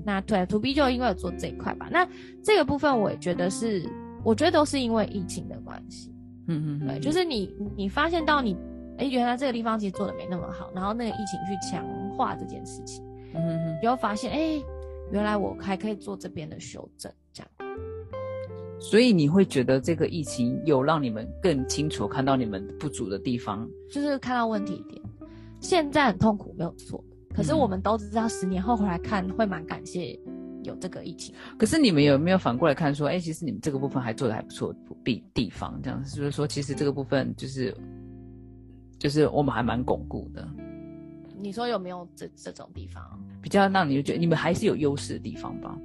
[0.04, 1.88] 那对 To B 就因为有做这一块吧。
[1.90, 2.08] 那
[2.40, 3.84] 这个部分我也觉得是，
[4.22, 6.14] 我觉得都是因为疫情的关系。
[6.46, 8.56] 嗯嗯，对，就是你你发现到你，
[8.98, 13.04] 哎，原来这个地方其实做的没那么好，然后那个疫情去强化这件事情，
[13.34, 14.62] 嗯嗯，就发现，哎，
[15.10, 17.50] 原来我还可以做这边的修正，这样。
[18.80, 25.00] 所以你会觉得这个疫情有让你们更清楚看到你们不足的地方，就是看到问题点。
[25.60, 27.02] 现在很痛苦，没有错。
[27.34, 30.18] 可是我们都知道，十年后回来看，会蛮感谢
[30.62, 31.34] 有这个疫情。
[31.58, 37.74] 可是你们有没有反过来看，说，哎，其实你们这个部分还做的还不错地地方，这样是不是说，其实这个部分就是，
[38.98, 40.46] 就是我们还蛮巩固的。
[41.40, 43.02] 你说有没有这这种地方
[43.42, 45.76] 比较让你觉得你们还是有优势的地方吧？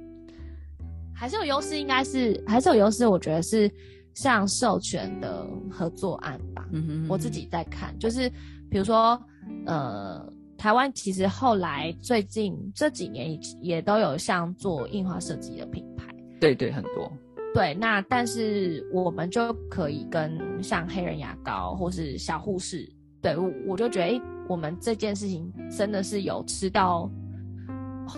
[1.20, 3.06] 还是有优势，应该是还是有优势。
[3.06, 3.70] 我觉得是
[4.14, 6.66] 像授权的合作案吧。
[6.72, 8.26] 嗯哼，我自己在看，就是
[8.70, 9.20] 比如说，
[9.66, 16.06] 呃，台湾其实后来最近这几年也都有像做印花设计的品牌。
[16.40, 17.12] 对对，很多。
[17.52, 27.10] 对，那但是我们就可以跟像黑人牙膏或是小护士，对我我就觉得，哎，我们这件事情真的是有吃到。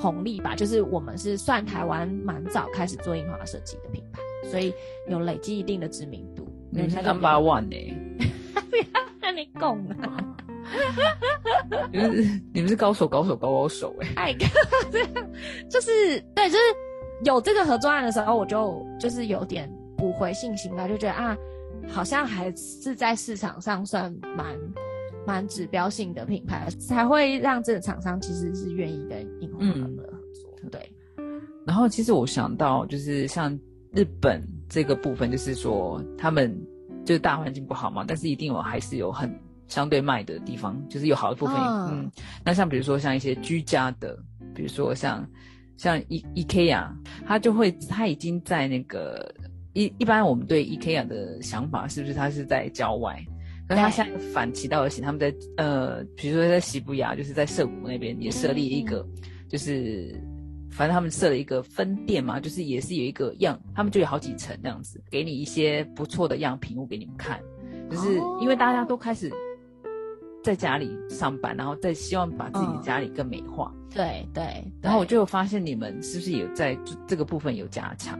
[0.00, 4.72] 红利吧，就是我们是算台湾蛮早开始做印花设计的品牌，所以
[5.08, 6.48] 有累积一定的知名度。
[6.70, 7.76] 你是 number one 呢？
[8.70, 8.84] 不要
[9.20, 10.36] 跟你讲了。
[11.92, 14.32] 你们你们是高手高手高高手哎！
[14.32, 14.36] 哎，
[14.90, 15.08] 这 样
[15.68, 16.62] 就是对，就是
[17.24, 21.36] 有这个合作案的时候，我就就是有点补回信心了，就觉得啊，
[21.88, 24.46] 好像还是在市场上算蛮。
[25.26, 30.70] 蛮指标性的品牌才会让这个厂商其实是愿意跟印花行的合作。
[30.70, 30.92] 对。
[31.64, 33.56] 然后其实我想到就是像
[33.92, 36.52] 日本这个部分，就是说他们
[37.04, 39.32] 就是大环境不好嘛，但是一定有还是有很
[39.68, 41.54] 相对卖的地方，就是有好的部分。
[41.56, 42.10] 嗯。
[42.44, 44.18] 那像比如说像一些居家的，
[44.54, 45.24] 比如说像
[45.76, 46.88] 像 E EKA，
[47.26, 49.32] 它就会它已经在那个
[49.72, 53.24] 一一般我们对 EKA 的想法是不是它是在郊外？
[53.68, 59.06] 那他现在反其道而行，他们在呃，比如说在西布亚，就是在涩谷那边也设立一个，
[59.48, 60.14] 就是
[60.70, 67.40] 反正他们设了一个分店嘛，就是也是有一个样，他们就有好几层这样子，给你一些不错的样品物给你们看，
[67.90, 69.30] 就是因为大家都开始
[70.42, 73.72] 在家里上班，然后再希望把自己的家里更美化。
[73.94, 74.42] 对对。
[74.80, 78.18] 然后我就发现你们是不是有在这个部分有加强？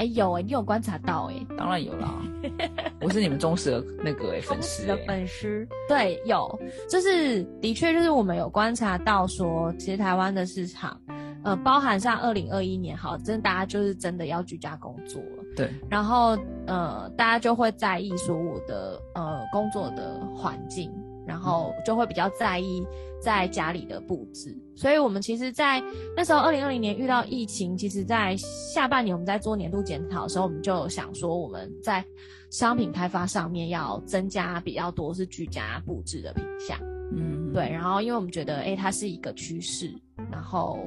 [0.00, 1.46] 哎，有哎，你有观察到哎？
[1.58, 2.22] 当然有啦，
[3.02, 5.68] 我是你们忠实的那个哎粉丝的粉丝。
[5.86, 6.58] 对，有，
[6.88, 10.98] 就是的确就是我们有观察到说，其实台湾的市场，
[11.44, 15.44] 呃，包含上二零二一年，好，真的大家就是真的要居家工作了。
[15.54, 15.70] 对。
[15.90, 16.34] 然后
[16.66, 20.90] 呃，大家就会在意说我的呃工作的环境，
[21.30, 22.84] 然后就会比较在意。
[23.22, 25.78] 在家里的布置，所以我们其实，在
[26.16, 32.02] 那时候二零二零年遇到疫情，其实，在下半年我们在做年度检讨的时候，我们就想说，我们在
[32.50, 36.78] 商品开发上面要增加比较多是居家布置的品项，
[37.14, 37.68] 嗯，对。
[37.68, 39.94] 然后，因为我们觉得，哎，它是一个趋势。
[40.32, 40.78] 然后，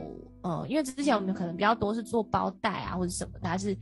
[0.41, 3.77] 嗯，因为之前我们可能比较多是做包袋啊或者什么，它是，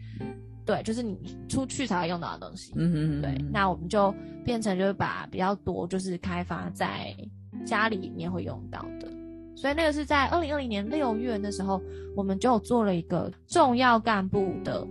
[0.73, 1.17] 对，就是你
[1.49, 3.45] 出去才会用到的东西，嗯嗯，对。
[3.51, 4.13] 那我们就
[4.45, 7.15] 变成就是把比较多就是开发在。
[7.63, 9.07] 家里面会用到的，
[9.55, 11.79] 所以那个是在二零二零年六月的时候，
[12.15, 14.87] 我们就做了一个重要干部的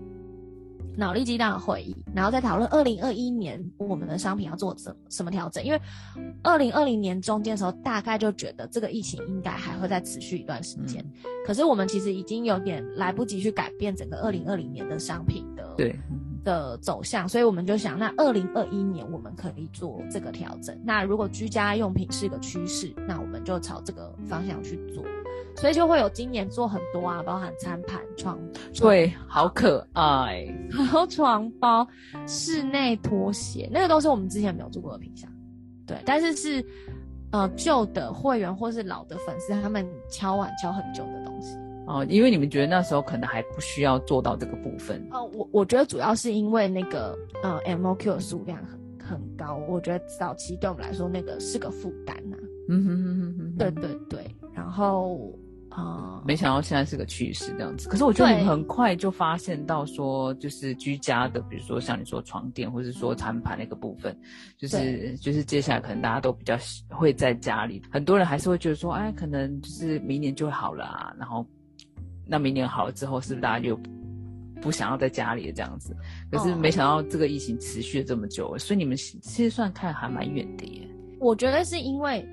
[1.01, 5.65] 脑力激荡的会议，然后再讨论二零二一年我们的商品要做什什么调整。
[5.65, 5.81] 因为
[6.43, 11.03] 二零二零年中间的时候，大概就觉得这个疫情应该还会再持续一段时间，
[11.47, 15.99] 可是我们其实已经有点来不及去改变整个二零二零年的商品的对。
[16.43, 20.75] 的走向，所以我们就想，那二零二一年我们可以做这个调整。
[20.83, 25.05] 那如果居家用品是个趋势，那我们就朝这个方向去做。
[25.57, 28.39] 所以就会有今年做很多啊，包含餐盘、床，
[28.75, 31.87] 对，好可爱，然后床包、
[32.27, 35.31] 室内拖鞋，那个都是我们之前没有做过的品相。
[35.87, 36.65] 对，但是是
[37.33, 41.57] 呃旧的会员或是老的粉丝，他们敲碗敲很久的东西。
[41.87, 45.05] 哦，因为你们觉得那时候可能还不需要做到这个部分。
[45.11, 52.37] 哦，我我觉得主要是因为那个呃 M O Q 的数量很很高，我觉得早期对我们来说那个是个负担呐。
[52.69, 54.37] 嗯哼哼哼哼，对对对。
[54.55, 55.33] 然后
[55.71, 57.89] 啊，没想到现在是个趋势这样子。
[57.89, 64.17] 可是我觉得你们很快就发现到说，就是居家的，比如说像你说床垫或者说餐盘那个部分，
[64.59, 66.59] 就是就是接下来可能大家都比较
[66.91, 71.47] 会在家里，很多人还是会觉得说，哎，可能就是明年就会好了啊，然后。
[72.33, 73.77] 那明年好了之后，是不是大家就
[74.63, 75.97] 不想要在家里这样子。
[76.31, 80.89] 可是没想到这个疫情持续了这么久，所以你们其实算看还蛮远的耶。
[81.19, 82.25] 我觉得是因为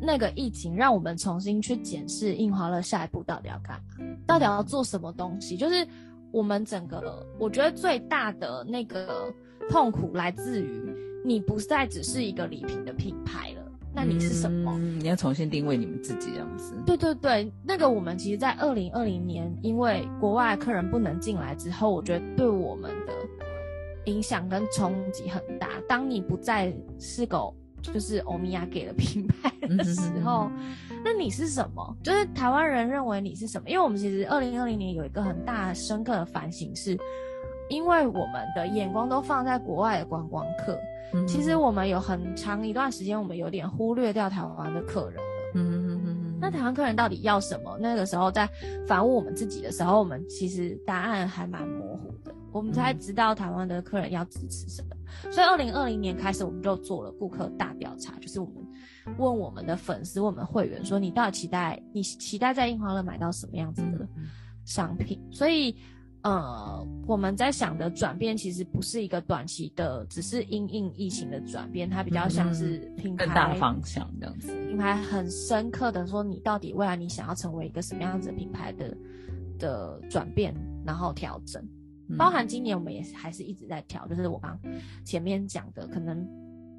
[0.00, 5.56] 那个疫情，让我们重新去检视印华乐下一步到底要干嘛，到底要做什么东西。
[5.56, 5.86] 就是
[6.30, 9.32] 我们整个，我觉得最大的那个
[9.68, 13.64] 痛苦来自于你不再只是一个礼品的品牌了。
[13.94, 14.78] 那你是什么？
[14.78, 16.74] 你要重新定位你们自己这样子。
[16.86, 23.12] 对对对，那个我们其实，在二零二零年，因为国外客人不能进来之后，我觉得对我们的
[24.04, 25.70] 影响跟冲击很大。
[25.88, 27.52] 当你不再是狗。
[27.82, 30.50] 就是欧米亚给的品牌的时候，
[31.04, 31.96] 那你是什么？
[32.02, 33.68] 就是台湾人认为你是什么？
[33.68, 36.96] 因为我们其实二零二零年有一个很大深刻的反省，是
[37.68, 40.78] 因为我们的眼光都放在国外的观光客，
[41.26, 45.22] 其实我们有很长一段时间，我们有点忽略掉台湾的客人了。
[45.54, 47.76] 嗯嗯嗯那台湾客人到底要什么？
[47.80, 48.48] 那个时候在
[48.86, 52.34] 反问我们自己的时候，我们其实答案还蛮模糊的。
[52.52, 54.88] 我们才知道台湾的客人要支持什么。
[55.30, 58.54] 所以，二零二零年开始，我们就做了顾客大调查，就是我们
[59.18, 64.06] 问我们的粉丝、我们会员说：“你到底期待你期待在印花乐买到什么样子的
[64.64, 65.74] 商品？”所以，
[66.22, 74.48] 呃，我们在想的转变其实不是一个短期的，只是因应疫情的转变，它比较像是品牌大方向这样子。
[74.66, 78.96] 品牌很深刻的说，你到底未来你想要成为一个什么样子的品牌的
[79.58, 81.66] 的转变，然后调整。
[82.16, 84.58] 包含今年我们也还是一直在调，就是我刚
[85.04, 86.26] 前面讲的，可能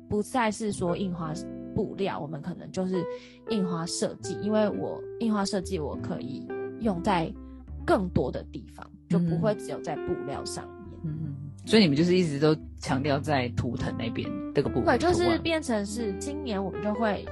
[0.10, 1.34] 不再是说印花
[1.76, 3.04] 布料，我们可能就是
[3.50, 6.48] 印花设计，因为我印花设计我可以
[6.80, 7.32] 用在
[7.86, 11.00] 更多的地方，就不会只有在布料上面。
[11.04, 17.26] 嗯，所以你们就是一直都强调在图腾那边这个部分，对，就是变成是今年我们就会。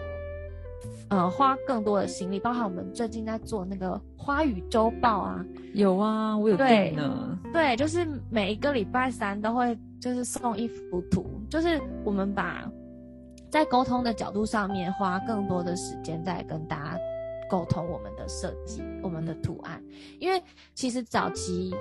[1.09, 7.39] 呃，花更多的心力，包含我们最近在做那个花语周报啊，有啊，我有订呢。
[7.53, 12.69] 对，就是每一个礼拜三都会就是送一幅图，就是我们把
[13.49, 16.97] 在沟通的角度上面花更多的时间在跟大家
[17.49, 19.81] 沟通我们的设计、我们的图案，
[20.19, 20.43] 因为
[20.73, 21.73] 其实早期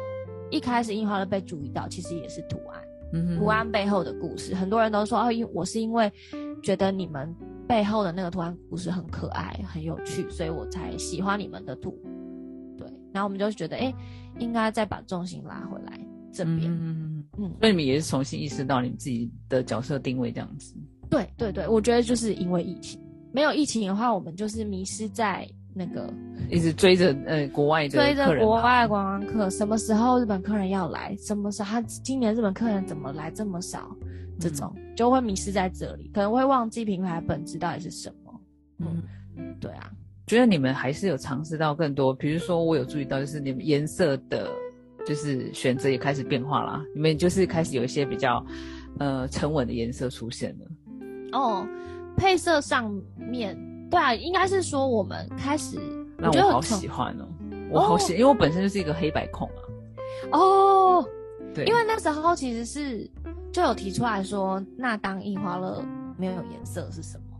[0.51, 2.81] 一开始印花的被注意到，其实也是图案，
[3.13, 6.09] 嗯，图案背后的故事，很多人都说哦，因我是因为
[6.63, 7.35] 觉得你们。
[7.67, 11.97] 背后的那个图案故事很可爱、很有趣，所以我才喜欢你们的图。
[12.79, 13.93] 对，然后我们就觉得，哎，
[14.39, 16.01] 应该再把重心拉回来
[16.33, 16.63] 这边。
[16.65, 20.75] 嗯嗯，所以你们也是重新意识到你们自己的角色定位这样子。
[21.11, 23.01] 对对对，我觉得就是因为疫情，
[23.33, 26.11] 没有疫情的话，我们就是迷失在那个
[26.51, 31.15] 一直追着呃国外的追着国外观光客，什么时候日本客人要来？
[31.19, 33.95] 什么时候他今年日本客人怎么来这么少？
[34.39, 38.41] 这种就会迷失在这里，可能会忘记品牌本质到底是什么。
[38.81, 39.03] 嗯，
[39.59, 39.91] 对啊，
[40.27, 44.51] 觉得你们还是有尝试到更多，比如说我有注意到，就是你们颜色的，
[45.07, 46.85] 就是选择也开始变化啦。
[46.95, 48.45] 你们就是开始有一些比较
[48.99, 50.67] 呃沉稳的颜色出现了。
[51.33, 51.67] 哦，
[52.15, 53.57] 配色上面，
[53.91, 55.79] 对啊，应该是说我们开始，
[56.17, 57.27] 那我好喜欢哦，
[57.71, 59.61] 我好喜，因为我本身就是一个黑白控啊。
[60.33, 61.09] 哦，
[61.55, 63.11] 对，因为那时候其实是。
[63.53, 65.83] 就有提出来说，那当印花乐
[66.19, 67.39] 没有颜色是什么？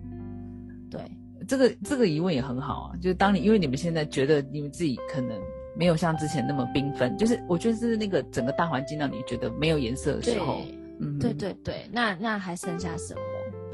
[0.91, 0.99] 对，
[1.47, 2.97] 这个这个疑问也很好啊。
[3.03, 5.39] 就是当你因为你们现在觉得你们自己可能
[5.77, 10.63] 没有像之前那么缤纷，就是我觉得是那个整个大环境让你觉得没有颜色的时候，
[11.01, 13.21] 嗯，对对对，那那还剩下什么？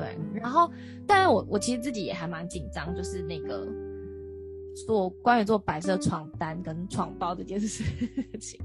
[0.02, 0.70] 对，然后，
[1.06, 3.66] 但是我我其实自己也还蛮紧张，就是那个
[4.86, 7.84] 做关于做白色床单跟床包这件事
[8.40, 8.58] 情，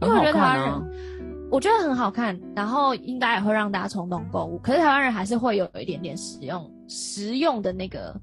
[0.00, 1.28] 因为我觉得台湾人。
[1.50, 4.58] 我觉得很好看，然后应该也会让大家冲动购物。
[4.58, 8.14] 可是台湾人还是会有一点点实用、实用的那个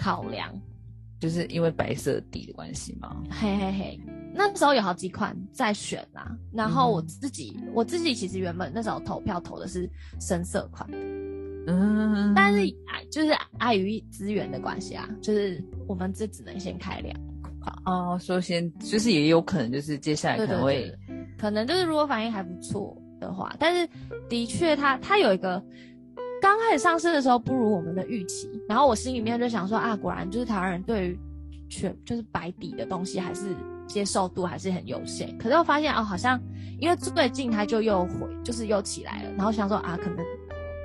[0.00, 0.52] 考量，
[1.20, 3.22] 就是因为白色底的关系吗？
[3.30, 4.00] 嘿嘿嘿，
[4.34, 6.36] 那时候有好几款在选啊。
[6.52, 9.88] 然后我自己，我自己其实原本那时候投票投的是
[10.20, 10.90] 深色款，
[11.66, 17.14] 嗯，但是碍就是碍于资源的关系啊，就是我们这只能先开两
[17.60, 18.18] 款哦。
[18.20, 20.92] 说先就是也有可能就是接下来可能会。
[21.38, 23.88] 可能就是如果反应还不错的话，但是
[24.28, 25.60] 的确它它有一个
[26.40, 31.18] 刚开始上市的时候不如我们的预期，然后我心里面就想说啊，果然就是台湾人对于
[31.68, 33.56] 全就是白底的东西还是
[33.88, 35.36] 接受度还是很有限。
[35.36, 36.40] 可是我发现哦，好像
[36.78, 40.24] 因为最近它就又回就是又起来了，然后想说啊，可能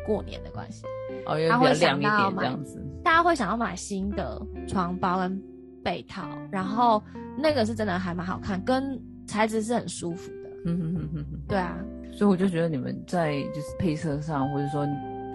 [0.07, 0.85] 过年的关系，
[1.25, 5.39] 哦，它会亮一点这样子，大家会想要买新的床包跟
[5.83, 7.03] 被套，然后
[7.37, 10.31] 那个是真的还蛮好看，跟材质是很舒服。
[10.65, 11.77] 嗯哼哼哼哼，对啊，
[12.11, 14.87] 所以我就觉得你们在就是配色上，或者说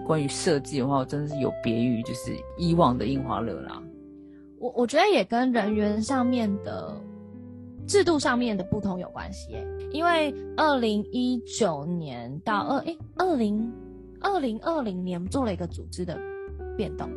[0.05, 3.81] 关于设计的话，真的是有别于就是以往的印花乐啦。
[4.59, 6.95] 我我觉得也跟人员上面的
[7.87, 9.57] 制度上面的不同有关系，
[9.91, 13.71] 因为二零一九年到二诶二零
[14.23, 16.17] 二零二零年做了一个组织的
[16.75, 17.07] 变动，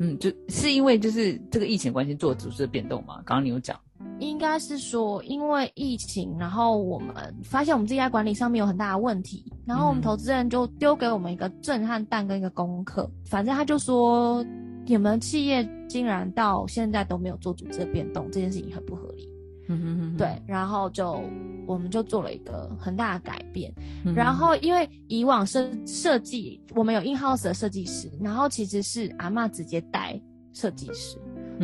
[0.00, 3.16] 嗯，就是因为就是这个疫情关系做组织的变动嘛。
[3.26, 3.78] 刚刚你有讲，
[4.18, 14.44] 应该是说因为疫情，然后我们发现我们自己在管理上面有很大的问题，然后我们投资人就丢给我们一个震撼弹跟一个功课，反正他就说
[14.86, 19.28] 你们企业竟然到现在都没有做组织的变动，这件事情很不合理。
[19.66, 21.22] 嗯哼哼，对，然后就
[21.66, 23.72] 我们就做了一个很大的改变，
[24.14, 30.20] 然后因为以往设设计我们有 in house 的设计师，然后其实是阿妈直接带
[30.52, 31.18] 设计师，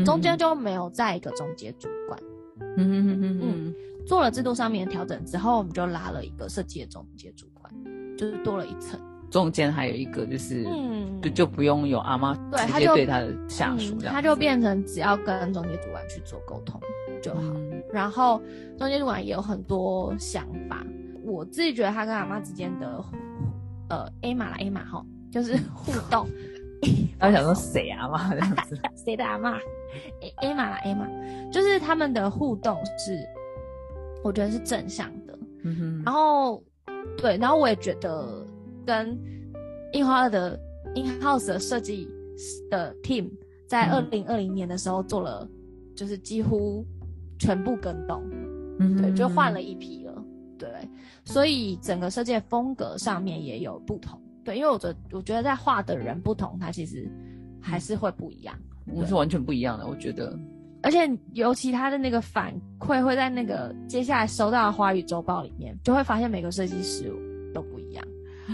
[0.05, 2.19] 中间就没有再一个中介主管。
[2.77, 3.75] 嗯哼哼哼嗯，
[4.07, 7.73] 做了制度上面的调整之后，我们就拉了一个设计的中介主管，
[8.17, 9.01] 就是多了一层。
[9.31, 16.81] 中间还有一个就是，嗯，就就不用有阿妈直接对他的下属，他就变成只要跟中介主管去做沟通
[17.23, 17.41] 就好。
[17.93, 18.41] 然后
[18.79, 20.85] 中间主管也有很多想法，
[21.23, 23.05] 我自己觉得他跟阿妈之间的，
[23.89, 26.29] 呃，A 码啦 A 码哈，就是互动。
[27.19, 28.79] 他想说谁阿妈这样子？
[28.97, 29.57] 谁的阿妈
[30.21, 31.07] ？A A 码啦 A 码，
[31.53, 33.19] 就是他们的互动是，
[34.25, 35.39] 我觉得是正向的。
[35.65, 36.03] 嗯哼。
[36.05, 36.63] 然后
[37.17, 38.47] 对，然后我也觉得。
[38.87, 39.17] 跟
[39.93, 40.59] 印花的
[40.97, 42.09] in house 的设计
[42.71, 43.31] 的 team
[43.69, 45.47] 在二零二零年的时候做了，
[45.95, 46.85] 就是几乎
[47.41, 48.23] 全部跟动，
[48.79, 50.25] 嗯，对，就换了一批了，
[50.57, 50.69] 对，
[51.25, 57.11] 所以整个设计风格上面也有不同，对，因为我觉我觉得在画的人不同，他其实
[57.61, 58.55] 还是会不一样，
[58.87, 60.39] 我是完全不一样的，我觉得，
[60.83, 67.11] 而且尤其他的那个反馈会在那个接下来收到的花语周报里面，就会发现每个设计师
[67.53, 68.07] 都不一样。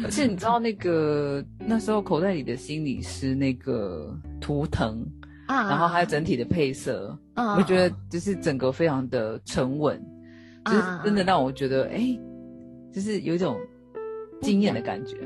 [0.05, 5.03] 而且你知道那个那时候口袋里的心理师那个图腾
[5.47, 10.01] 啊，然后还有整体的配色，我觉得就是整个非常的沉稳，
[10.64, 12.18] 就是真的让我觉得哎，
[12.92, 13.57] 就是有一种
[14.42, 15.16] 惊艳的感觉，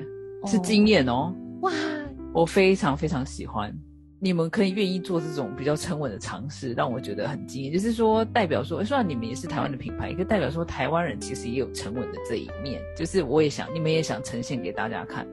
[0.46, 1.72] 是惊艳哦，哇，
[2.32, 3.74] 我非常非常喜欢。
[4.22, 7.72] 你们可以愿意做这种比较沉稳的尝试，让我觉得很惊艳。
[7.72, 12.82] 就是说，代表说，虽然你们也是台湾的品牌，可代表说台湾人其实也有沉稳的这一面。
[12.94, 15.26] 就是我也想，你们也想呈现给大家看。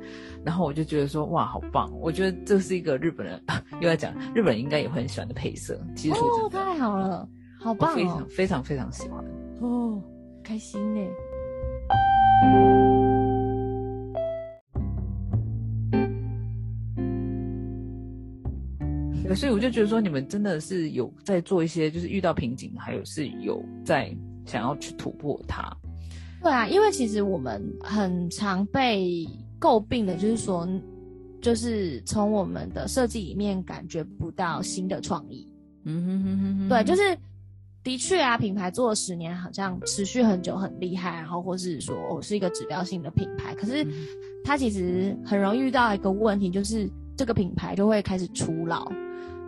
[0.46, 1.92] 然后我就觉得说，哇，好棒！
[2.00, 3.38] 我觉得这是一个日本人
[3.82, 5.78] 又要讲， 日本人应该也会很喜欢的配色。
[5.94, 7.28] 其实哦，太好了，
[7.60, 9.22] 好棒，非常非常非常喜欢
[9.60, 10.02] 哦，
[10.42, 11.02] 开心呢。
[19.36, 24.16] 所以我就觉得说，你们真的是有在做一些，就是遇到瓶颈，还有是有在
[24.46, 25.70] 想要去突破它。
[26.42, 29.28] 对啊，因为其实我们很常被
[29.60, 30.68] 诟病的，就是说，
[31.42, 35.52] 就是从我们的设计里面感觉不到新的创意。
[35.84, 36.70] 嗯哼哼哼哼。
[36.70, 37.18] 对，就是
[37.84, 43.86] 的确啊，品牌做了十年，好像持续很久，很厉害，然后或是说我是一个指标性的品牌，可是
[44.44, 48.90] 它其实很容易遇到一个问题，就是这个品牌就会开始出老。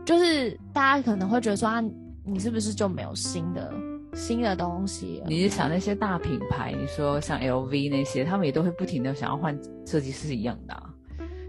[0.09, 1.79] 就是大家可能会觉得说啊，
[2.23, 3.71] 你是不是就没有新的
[4.15, 5.21] 新的东西？
[5.27, 9.55] 你是想那些大品牌，你说像 LV 那些，他们也都会不停的想要换
[9.85, 10.75] 设计师一样的，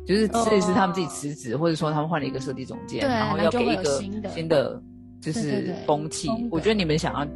[0.06, 3.82] 就是设计师他们自己辞职，或者说他们换了一个设计总监，然后要给一个
[4.28, 4.78] 新的
[5.22, 6.28] 就是风气。
[6.50, 7.26] 我觉得你们想要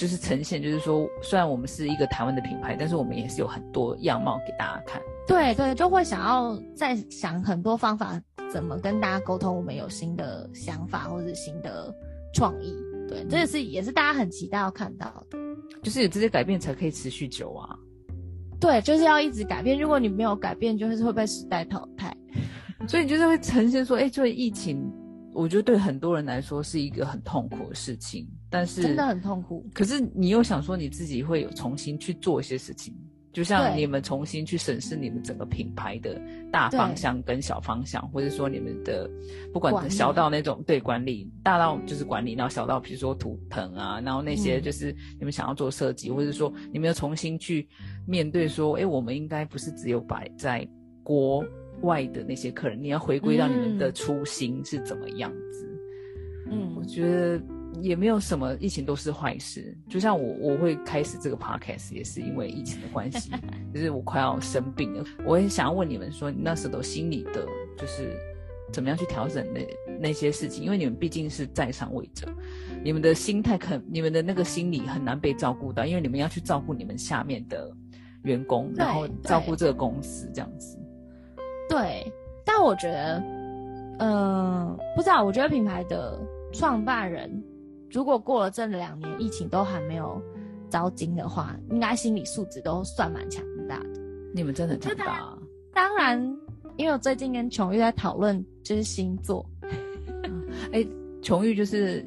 [0.00, 4.98] 就是呈现，就是说虽然我们是一个台湾的品牌，但是我们也是有很多样貌给大家看。
[5.28, 8.18] 对对，就会想要再想很多方法。
[8.50, 9.54] 怎么跟大家沟通？
[9.54, 11.94] 我们有新的想法或者新的
[12.32, 12.74] 创意，
[13.06, 15.38] 对，这也是也是大家很期待要看到的。
[15.82, 17.76] 就是有这些改变才可以持续久啊。
[18.58, 19.78] 对，就是要一直改变。
[19.78, 22.16] 如果你没有改变，就是会被时代淘汰。
[22.88, 24.90] 所以你就是会呈现说，哎，就疫情，
[25.34, 28.26] 我觉得对很多人来说是一个很痛苦的事情。
[28.50, 29.64] 但是真的很痛苦。
[29.72, 32.94] 可是你又想说，你自己会有重新去做一些事情。
[33.32, 36.20] 就像你们重新去审视你们整个品牌的
[36.50, 39.08] 大方向跟小方向，或者说你们的
[39.52, 47.68] 不管小到那种对管理，大到就是管理，然后小到比如说图腾啊，然后那些就是你们想要做设计，或者说你们要重新去
[48.04, 50.68] 面对说，哎，我们应该不是只有摆在
[51.04, 51.44] 国
[51.82, 55.68] 外的那些客人，你要回归到你们的初心是怎么样子？
[56.50, 57.40] 嗯，我觉得。
[57.82, 63.30] 也没有什么疫情都是坏事，就像我我会开始这个 podcast 也是因为疫情的关系，
[63.74, 68.16] 就是我快要生病了，我也想要问你们说，那时候心里的，就是
[68.72, 69.66] 怎么样去调整那
[70.00, 72.28] 那些事情，因为你们毕竟是在上位者，
[72.84, 77.70] 你们的心态可你们的那个心理很难被照顾到，因为你们要去照顾你们下面的
[78.22, 80.78] 员工，然后照顾这个公司这样子。
[81.68, 82.12] 对，
[82.44, 83.22] 但我觉得，
[84.00, 86.20] 嗯，不知道，我觉得品牌的
[86.52, 87.42] 创办人。
[87.90, 90.20] 如果过了这两年疫情都还没有
[90.68, 94.00] 招金的话，应该心理素质都算蛮强大的。
[94.32, 95.38] 你们真的很强大、啊。
[95.74, 96.20] 当然，
[96.76, 99.44] 因为我最近跟琼玉在讨论就是星座，
[100.72, 100.86] 哎，
[101.20, 102.04] 琼玉就是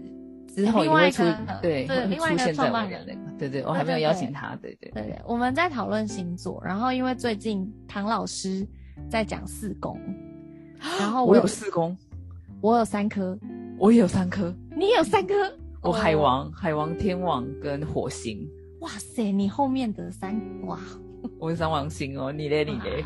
[0.55, 1.23] 之后也会出
[1.61, 3.03] 对另外一个创办人。
[3.05, 8.65] 那个，对对，我还没有邀请他，对对对对，我们在讨论星座，然后因为最近唐老师
[9.09, 9.99] 在讲四宫，
[10.99, 11.97] 然后 有我有四宫，
[12.61, 13.37] 我有三颗，
[13.77, 15.33] 我也有三颗，你也有三颗，
[15.83, 18.47] 我海哦，王、海王、天王跟火星，
[18.79, 20.33] 哇塞，你后面的三
[20.65, 20.79] 哇，
[21.37, 23.03] 我是三王星哦，你嘞你嘞，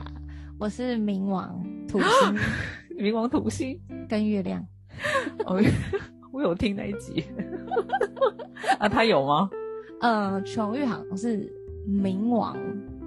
[0.59, 2.09] 我是冥王、土星。
[2.97, 4.65] 冥王土星，跟月亮，
[5.45, 5.61] 哦，
[6.33, 7.23] 我有听那一集，
[8.79, 9.49] 啊，他有吗？
[10.01, 11.51] 呃，琼玉好像是
[11.87, 12.55] 冥王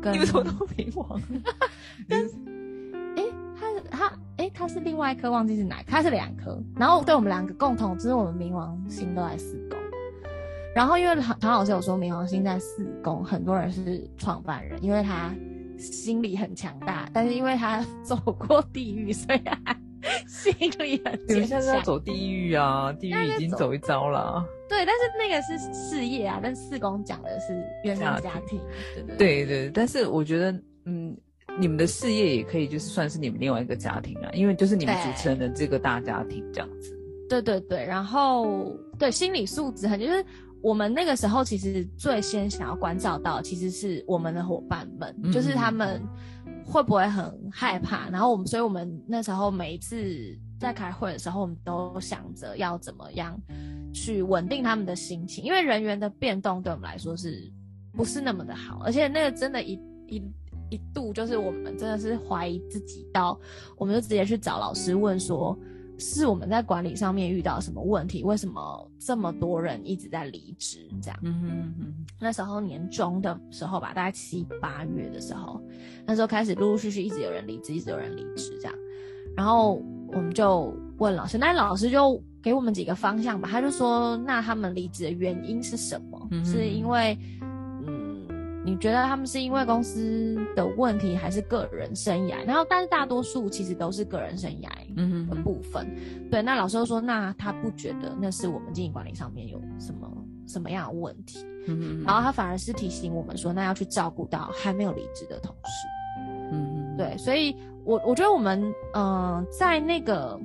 [0.01, 1.21] 跟你为什么都冥王？
[3.17, 3.25] 哎，
[3.59, 6.59] 他他哎，他是另外一颗，忘记是哪他是两颗。
[6.75, 9.79] 然后对我们两个共同，就是我们冥王星都在四宫。
[10.75, 15.31] 然后因为唐唐老师有说冥王星在四宫，很多人是创办人，因为他
[15.77, 19.77] 心理很强大，但是因为他 走过地狱，所以他
[20.27, 21.83] 心里很坚你们现在在强。
[21.85, 24.43] 走地狱啊，地狱已经走一遭了。
[24.69, 28.59] 对，但是那个是事业啊，但四宫讲的是原生家家庭，
[28.95, 30.53] 对对对对，但是我觉得，
[30.87, 31.15] 嗯，
[31.59, 36.97] 你们的事业也可以就是算是你们另外一个家庭啊，因为就是你们对主持人的这个大家庭这样子。
[37.29, 40.25] 对对对，然后对心理素质很，就是
[40.63, 46.01] 我们那个时候其实最先想要关照到，其实是我们的伙伴们，嗯就是他们
[46.65, 53.39] 会不会很害怕，然后我们，所以我们那时候每一次在开会的时候，我们都想着要怎么样
[53.93, 57.49] 去稳定他们的心情，因为人员的变动对我们来说是
[57.93, 59.75] 不是那么的好，而且那个真的一
[60.07, 60.17] 一。
[60.17, 60.50] 一
[60.93, 63.39] 度就是我们真的是怀疑自己到，
[63.77, 65.59] 我们就直接去找老师问说，
[65.99, 68.23] 是我们在管理上面遇到什么问题？
[68.23, 70.89] 为什么这么多人一直在离职？
[71.03, 75.61] 这样，嗯哼嗯那时候年终的时候吧，大概七八月的时候，
[76.07, 78.75] 那时候开始陆陆续续一直有人离职，一直有人离职这样，
[79.37, 86.29] 然后我们就问老师，那老师就给我们几个方向吧，他就说，那他们离职的原因是什么？
[86.31, 87.60] 嗯是因为，嗯，
[88.71, 92.47] 你觉得他们是因为公司的问题，还是个人生涯？
[92.47, 95.89] 然后，但是大多数其实都是个人生涯的部分。
[96.31, 100.09] 对，那老师就说，那他不觉得那是我们经营管理上面有什么
[100.47, 105.89] 什么样的问题，嗯哼，然后他反而是提醒我们说，那要去照顾到还没有离职的同事。
[106.53, 108.63] 嗯哼，对，所以我我觉得我们
[108.95, 110.39] 嗯、呃在那个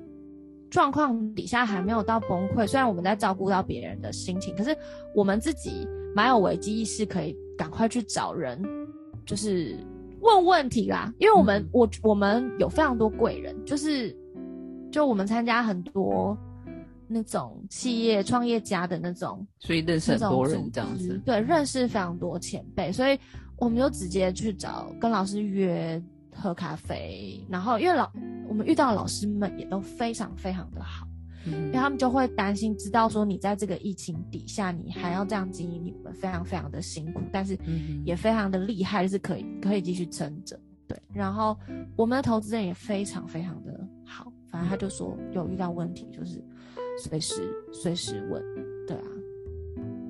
[0.72, 4.76] 状况底下还没有到崩溃，虽然我们在照顾到别人的心情，可是
[5.14, 8.62] 我们自己蛮有危机意识，可以赶快去找人，
[9.26, 9.78] 就是
[10.22, 11.14] 问问题啦。
[11.20, 14.16] 因为我们、嗯我我们有非常多贵人，就是
[14.92, 16.38] 就我们参加很多
[17.08, 21.22] 那种企业创业家的那种所以认识很多人这样子。
[21.26, 23.20] 对，认识非常多前辈，所以
[23.58, 26.02] 我们就直接去找跟老师约
[26.34, 28.12] 喝咖啡，然后因为老
[28.48, 31.08] 我们遇到的老师们也都非常非常的好，
[31.46, 40.60] 因为嗯他们就会担心，知道说你在这个疫情底下，你还要这样经营，你们非常非常的辛苦，但是嗯也非常的厉害，就是可以可以继续撑着。
[40.88, 41.58] 对，然后
[41.96, 46.44] 我们的投资人也非常非常的好，反正他就说有遇到问题就是
[46.98, 48.42] 随时随时问，
[48.88, 49.04] 对啊。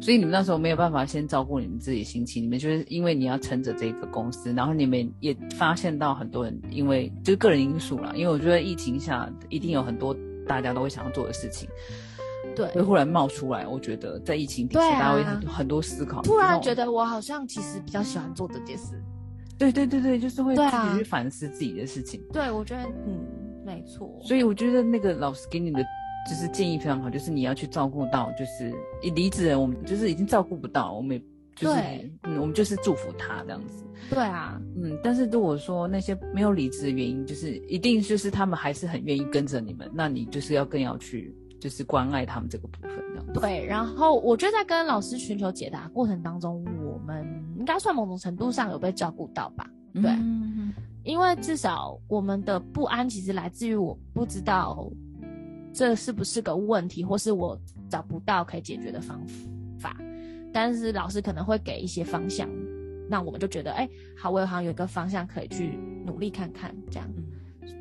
[0.02, 10.16] 所以你们那时候没有办法先照顾你们自己心情，你们就是因为你要撑着这个公司，然后你们也发现到很多人因为就是个人因素啦，因为我觉得疫情下一定有很多
[10.48, 11.68] 大家都会想要做的事情
[12.56, 13.68] 对，会忽然冒出来。
[13.68, 19.02] 我觉得在疫情底下，啊大家会很多很多思考，突然觉得我好像其实比较喜欢做这件事。
[19.58, 22.22] 对对对对，就是会自己去反思自己的事情。
[22.32, 23.26] 对，我觉得嗯，
[23.66, 24.14] 没错。
[24.22, 25.82] 所以我觉得那个老师给你的
[26.30, 28.74] 就是建议非常好，就是你要去照顾到，就是
[29.14, 31.24] 离职人，我们就是已经照顾不到，我们也
[31.56, 33.84] 就是对嗯，我们就是祝福他这样子。
[34.10, 43.40] 对啊，嗯，但是如果说那些没有理智的原因，就是一定就是他们还是很愿意跟着你们，那你就是要更要去就是关爱他们这个部分这样子。
[43.40, 43.66] 对。
[43.66, 47.26] 然后我觉得在跟老师寻求解答过程当中，我们
[47.58, 49.68] 应该算某种程度上有被照顾到吧。
[49.94, 50.74] 对嗯
[51.06, 54.92] 因为至少我们的不安其实来自于我不知道
[55.72, 57.56] 这是不是个问题，或是我
[57.90, 59.34] 找不到可以解决的方法。
[60.56, 62.50] 但是老师可能会给一些方向，
[63.10, 67.12] 那我们就觉得，哎，好，我好像有一个方向可以去努力看看，这样。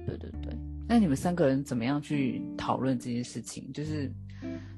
[0.05, 0.53] 对对对。
[0.89, 3.73] 那你们三个人怎么样去讨论这件事情？
[3.73, 4.11] 就是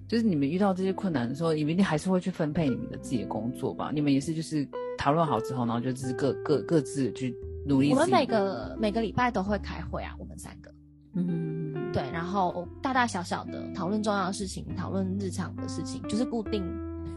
[0.06, 3.90] 就是你们遇到这些困难的时候，你们一定还是会去分配你们的自己的工作吧？
[3.94, 4.68] 你们也是就是
[4.98, 7.34] 讨论好之后，然后就是各各各自去
[7.66, 7.90] 努力。
[7.92, 10.70] 我们每个每个礼拜都会开会啊，我们三个。
[11.14, 16.62] 嗯，对，然后大大小小的讨论重要的事情，讨论日常的事情，就是固定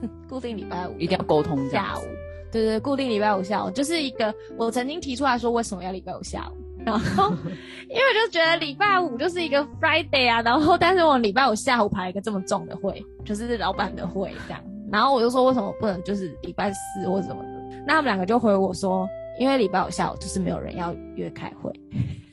[0.30, 1.86] 固定礼拜五一定要沟通这样。
[1.86, 2.04] 下午。，
[2.52, 7.30] 对对，固定礼拜五下午，就是一个我曾经提出来说为什么要礼拜五下午，然后
[7.90, 19.08] 因为我就觉得礼拜五就是一个 Friday 啊，然后但是我礼拜五下午排一个这么重的会，就是老板的会这样，然后我就说为什么不能就是礼拜四或什么的，那他们两个就回我说，
[19.40, 21.72] 因为礼拜五下午就是没有人要约开会，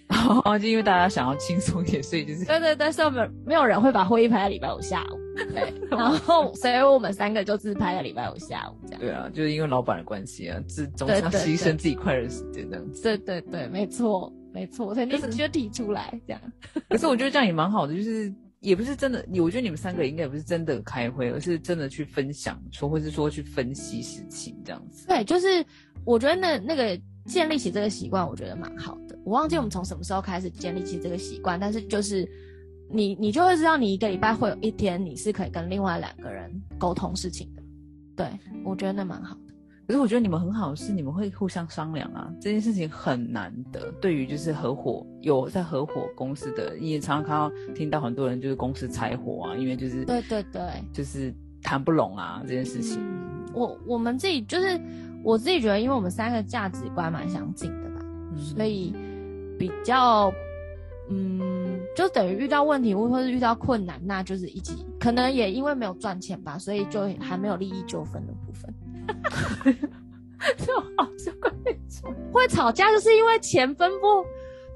[0.47, 5.19] 哦，就因为大家想要轻松一点，所以就是对对对，所以没有没有人会把会议排在礼拜五下午，
[5.53, 9.01] 对， 然后所以我们三个就自拍了礼拜五下午这样。
[9.01, 13.03] 对啊，就是因为老板的关系啊，自总是要对对对牺牲自己快乐的时间这样子。
[13.03, 16.41] 对对对，没错没错，所以你就提出来这样。
[16.89, 25.07] 可是我觉得这样也蛮好的，就是也不是真的，我觉得你们三个应该也不是真的开会，而是真的去分享，说或是说去分析事情这样子。
[25.07, 25.65] 对，就是
[26.05, 29.19] 我觉得那那个建立起这个习惯，我觉得蛮好的。
[29.25, 32.27] 我忘记我们从什么时候开始建立起这个习惯，但是就是
[32.89, 37.63] 你你就会知道，你一个礼拜会有一天你是可以跟另外两个人沟通事情的。
[38.17, 38.27] 对，
[38.65, 39.55] 我觉得那蛮好的。
[39.87, 43.93] 可是我觉得你们很好是，你们会互相商量啊，这件事情很难得。
[44.01, 50.63] 对于就是合伙有在合伙公司的，你也常常看到听到很多人就是公司拆伙啊，因为就是对对对，
[50.93, 51.33] 就是
[51.63, 52.99] 谈不拢啊这件事情。
[53.01, 54.81] 嗯，我我们自己就是
[55.23, 58.01] 我自己觉得，因为我们三个价值观蛮相近的吧，
[58.33, 58.93] 嗯所以
[59.57, 60.33] 比较，
[61.11, 61.56] 嗯，
[61.97, 68.73] 就等于遇到问题或者是遇到困难，那就是一起，可能也因为没有赚钱吧，所以就还没有利益纠纷的部分。
[70.59, 71.35] 就好像
[71.65, 74.23] 会吵会吵架就是因为钱分不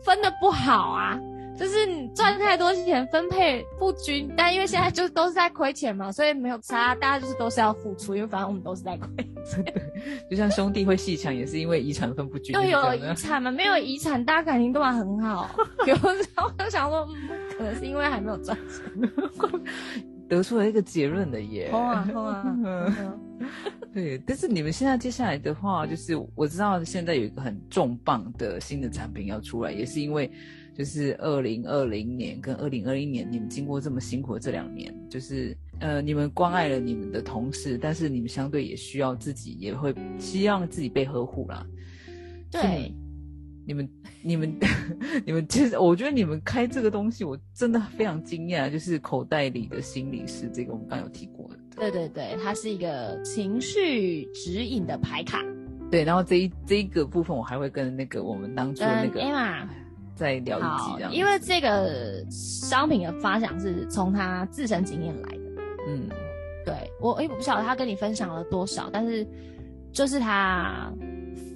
[0.03, 1.21] 分的不好啊，
[1.61, 9.07] 就是你赚太多钱分配不均，但因为现在就都是在亏钱嘛，所以没有差，大家就是都是要付出，因为反正我们都是在亏。
[9.45, 9.73] 真的，
[10.31, 12.55] 就像兄弟会细抢，也是因为遗产分不均。
[12.55, 15.51] 都有遗产嘛，没有遗产，大家感情都还很好。
[15.87, 19.61] 有时候我就想说，嗯，可能是因为还没有赚钱。
[20.31, 21.69] 得出了一个结论的耶。
[21.73, 22.57] 好啊好啊！
[23.93, 30.31] 对，但是你们现在接下来的话，就是我知道现在有一个很重磅的新的产品要出来，也是因为
[30.81, 41.67] 就是二零二零年跟二零二一年，你们经过这么辛苦的这两年，就是呃，你们关爱了你们的同事，但是你们相对也需要自己也会希望自己被呵护啦。
[42.51, 42.91] 对，
[43.67, 43.87] 你们
[44.23, 44.57] 你们
[45.27, 51.59] 你们其实，我觉得你们开这个东西，我真的非常惊讶，就是口袋里的心理师，这个我们刚刚有提过的。
[51.77, 55.45] 对对对，它是一个情绪指引的牌卡。
[55.91, 59.67] 对，然后这一这一个部分，我还会跟那个我们当初那个 Emma
[60.21, 65.63] 再聊一集这样，，因为这个商品的发想是从他自身经验来的。
[65.89, 66.07] 嗯
[66.63, 69.27] 对我，诶，我不晓得他跟你分享了多少，但是
[69.91, 70.93] 就是他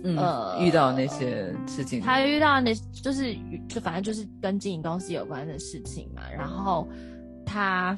[0.02, 3.36] 嗯、呃遇到那些事情，他遇到那，就是
[3.68, 6.22] 就反正就是跟经营公司有关的事情嘛。
[6.34, 6.88] 然后
[7.44, 7.94] 他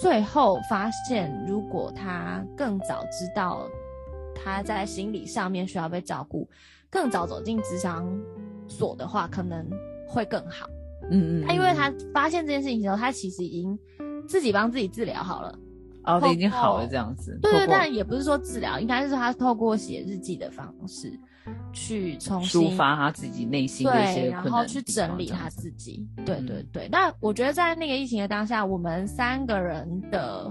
[0.00, 3.68] 最后发现，如果他更早知道
[4.32, 6.48] 他在心理上面需要被照顾，
[6.88, 8.08] 更早走进职场
[8.70, 9.68] 所的话，可能
[10.08, 10.66] 会更好。
[11.10, 13.78] 嗯嗯，他因为他发现这件事情之后，他其实已经
[14.26, 15.58] 自己帮自己治疗好了。
[16.04, 21.12] 哦，他已经好了这样子，对对，但也不是说治疗，应该是他透过写日记的方式
[21.74, 26.08] 去重新抒发他自己内心的一对，些然后去困难的地方整理他自己。
[26.24, 30.50] 对嗯对对，那我觉得在那个疫情的当下，我们三个人的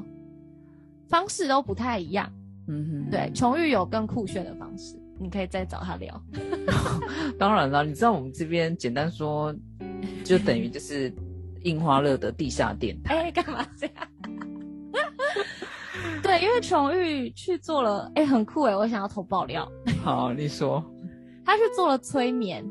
[1.08, 2.32] 方式都不太一样。
[2.68, 6.22] 嗯哼，对，琼玉有更酷炫的方式，你可以再找他聊。
[7.38, 9.54] 当然了，你知道我们这边简单说，
[10.24, 11.14] 就等于就是
[11.64, 13.16] 印花乐的地下电台。
[13.16, 13.96] 哎，干嘛这样？
[16.24, 19.70] 对，因为琼玉去做了，哎，很酷哎，我想要投爆料，
[20.04, 20.84] 好，你说，
[21.46, 22.64] 他去做了催眠。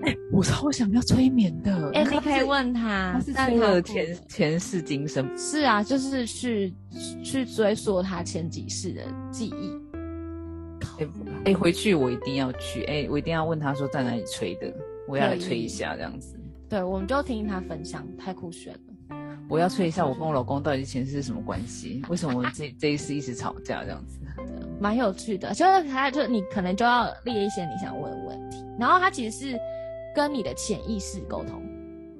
[0.00, 1.90] 哎我超想要催眠的。
[1.92, 6.72] 哎，他你可以是问他，他是但催了前前世今生，是啊，就是去
[7.24, 9.02] 去追溯他前几世的
[9.32, 9.76] 记忆。
[11.44, 14.72] 哎、哎回去我一定要去，哎、我一定要问他说在哪里吹的，
[15.06, 16.38] 我要来吹一下这样子。
[16.68, 19.16] 对，我们就听他分享，太酷炫了。
[19.48, 22.02] 我要吹一下我跟我老公到底以前是什么关系？
[22.10, 24.18] 为什么我们这这一次一直吵架这样子？
[24.78, 29.58] 蛮有趣的，就是他就你可能就要列一些你想问的问题，然后他其实是
[30.14, 31.62] 跟你的潜意识沟通，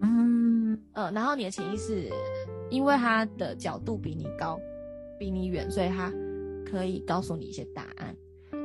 [0.00, 2.10] 嗯，呃，然后你的潜意识
[2.70, 4.58] 因为他的角度比你高，
[5.18, 6.10] 比你远，所以他
[6.64, 8.16] 可以告诉你一些答案。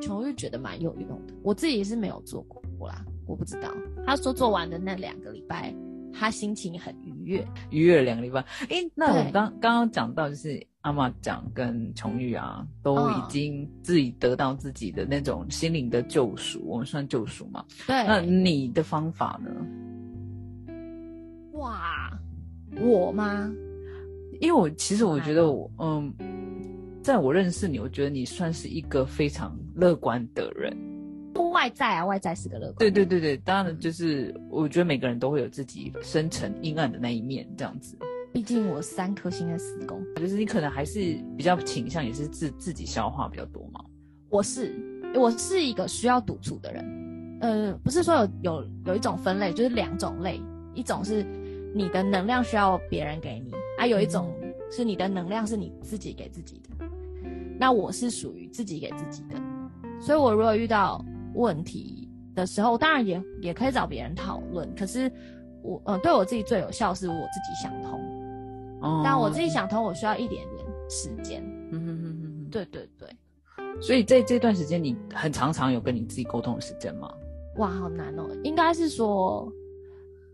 [0.05, 3.73] 琼玉觉得蛮有用的，我自己是没有做过啦，我不知道。
[4.05, 5.73] 他说做完的那两个礼拜，
[6.11, 7.47] 他心情很愉悦。
[7.69, 8.41] 愉悦了两个礼拜。
[8.69, 17.63] 哎、那我们对刚刚刚讲到就是阿妈讲跟琼玉啊，都已嗯经自己得到自己的那种心灵的救赎，我们算救赎嘛？
[17.87, 19.49] 对，那你的方法呢？
[21.53, 22.11] 哇，
[22.81, 23.49] 我吗？
[24.41, 26.13] 因为我其实我觉得我嗯，
[27.03, 30.73] 在我认识你，我觉得你算是一个非常乐观的人。
[31.51, 32.75] 外在啊，外在是个乐观。
[32.77, 37.97] 对对对对，当然就是我觉得每个人都会有自己深沉阴暗的那一面，这样子。
[38.31, 43.83] 毕竟我三颗星的四宫，就是你可能还是比较倾向也是自自己消化比较多嘛。
[44.29, 44.73] 我是
[45.13, 47.37] 我是一个需要独处的人。
[47.41, 50.41] 呃，不是说有有有一种分类，就是两种类，
[50.73, 51.21] 一种是
[51.75, 54.33] 你的能量需要别人给你，啊，有一种
[54.71, 56.72] 是你的能量是你自己给自己的。
[57.59, 59.41] 那我是属于自己给自己的，
[59.99, 61.03] 所以我如果遇到
[61.35, 65.11] 问题的时候，当然也也可以找别人讨论，可是
[65.61, 67.99] 我呃对我自己最有效是我自己想通。
[68.81, 71.41] 哦但我自己，想通，我需要一点点时间。
[71.71, 72.49] 嗯哼哼哼哼。
[72.51, 73.07] 对对对，
[73.81, 77.09] 所以在这段时间，你很常常有跟你自己沟通的时间吗？
[77.55, 78.27] 哇，好难哦。
[78.43, 79.49] 应该是说，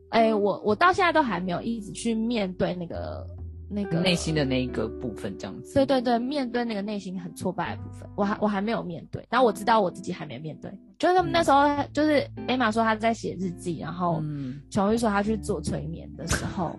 [0.09, 3.23] 哎，我我到现在都还没有一直去面对那个
[3.69, 5.73] 那个内心的那一个部分，这样子。
[5.75, 9.25] 对对对，面对那个内心很挫败的部分，我还我还没有面对。
[9.29, 10.71] 然后我知道我自己还没面对。
[10.97, 16.77] 就是那时候，就是艾玛说她在写日记，然后嗯，琼玉说她去做催眠的时候，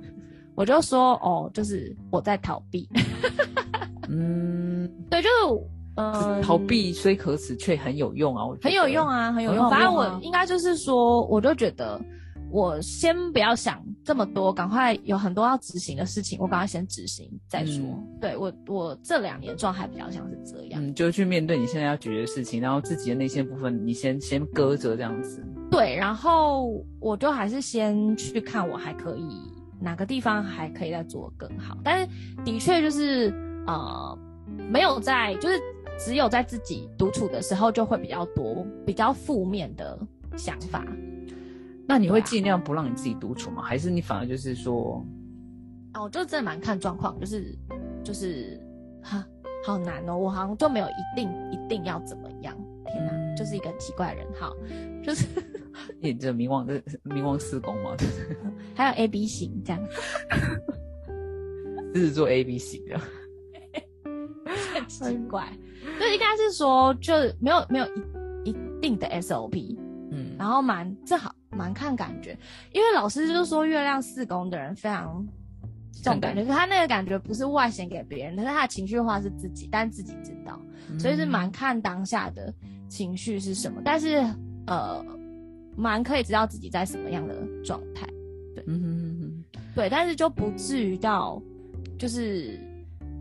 [0.55, 2.89] 我就说哦，就是我在逃避。
[4.09, 5.35] 嗯， 对，就是
[5.97, 8.45] 嗯，逃避虽可耻，却很有用啊！
[8.63, 9.07] 很有用。
[9.07, 9.71] 啊，很有用。
[9.71, 12.01] 反正我应该就是说，我就觉得
[12.51, 17.85] 我先不要想这么多，赶快有很多要执行的事情，我赶快先执行再说。
[17.85, 20.85] 嗯对我，我这两年状态比较像是这样。
[20.85, 25.43] 嗯，就去面对你现在要解决的事情，然后自己的内心部分，你先先搁着这样子。
[25.71, 29.29] 对，然后我就还是先去看我还可以
[29.81, 31.79] 哪个地方还可以再做更好。
[31.83, 32.09] 但是
[32.45, 33.33] 的确就是
[33.67, 34.19] 呃，
[34.69, 35.59] 没有在就是
[35.99, 39.99] 只有在自己独处的时候，就会比较多比较负面的
[40.37, 40.85] 想法。
[41.91, 43.63] 那你会尽量不让你自己独处吗？
[43.63, 45.05] 还是你反而就是说，
[45.95, 47.59] 哦，就真的蛮看状况，就是
[48.05, 48.61] 就是
[49.03, 49.27] 哈，
[49.67, 52.57] 好难哦，我好像就没有一定一定要怎么样。
[52.87, 54.27] 天哪，嗯就是一个很奇怪的人。
[54.39, 54.53] 好，
[55.03, 55.27] 就是
[56.01, 57.97] 你这冥王的冥王四宫吗？
[58.77, 59.83] 还有 A B 型这样，
[61.95, 63.01] 狮子座 A B 型的。
[64.73, 65.49] 很奇怪。
[65.99, 67.87] 就应该是说，就没有没有
[68.45, 69.79] 一一定的 S O P，
[70.11, 72.37] 嗯，然后蛮正好蛮看感觉，
[72.73, 75.27] 因为老师就说月亮四宫的人非常
[75.93, 80.61] 这种感觉，可是他那个感觉不是外显给别人，但是他的情绪化是自己，但自己知道，
[80.99, 82.53] 所以是蛮看当下的
[82.89, 84.25] 情绪是什么，但是
[84.67, 85.05] 呃，
[85.77, 87.35] 蛮可以知道自己在什么样的
[87.65, 88.07] 状态，
[88.55, 88.65] 对。
[88.67, 89.45] 嗯哼哼哼。
[89.75, 91.41] 对，但是就不至于到
[91.99, 92.59] 就是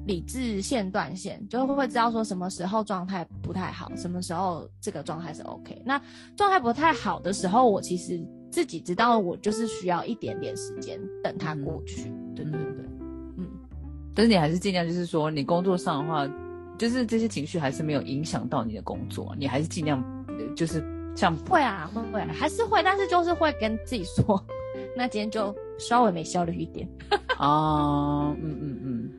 [0.06, 5.82] 理智线断线，就会知道说什么时候状态不太好，什么时候这个状态是 OK。
[5.86, 6.02] 那
[6.36, 8.20] 状态不太好的时候，我其实
[8.50, 12.12] 自己知道，我就是需要一点点时间等它过去。
[12.36, 12.86] 对对对，
[13.38, 13.48] 嗯，
[14.16, 16.28] 但是你还是尽量就是说，你工作上的话，
[16.78, 20.84] 就是这些情绪还是没有影响到你的工作，你还是尽量呃就是
[21.16, 24.42] 像会啊，会会还是会，但是就是会跟自己说，
[24.98, 26.88] 那今天就稍微没效率一点。
[27.38, 29.10] 啊， 嗯嗯嗯，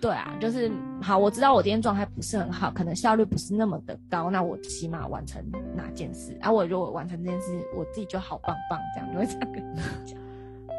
[0.00, 0.70] 对啊，就是
[1.02, 5.44] 好，我知道我今天状态不是很好，可能效率不是那么的高，那我起码完成
[5.74, 6.52] 哪件事啊？
[6.52, 10.20] 我如果完成这件事，我自己就好棒棒，这样就会这样跟自己讲。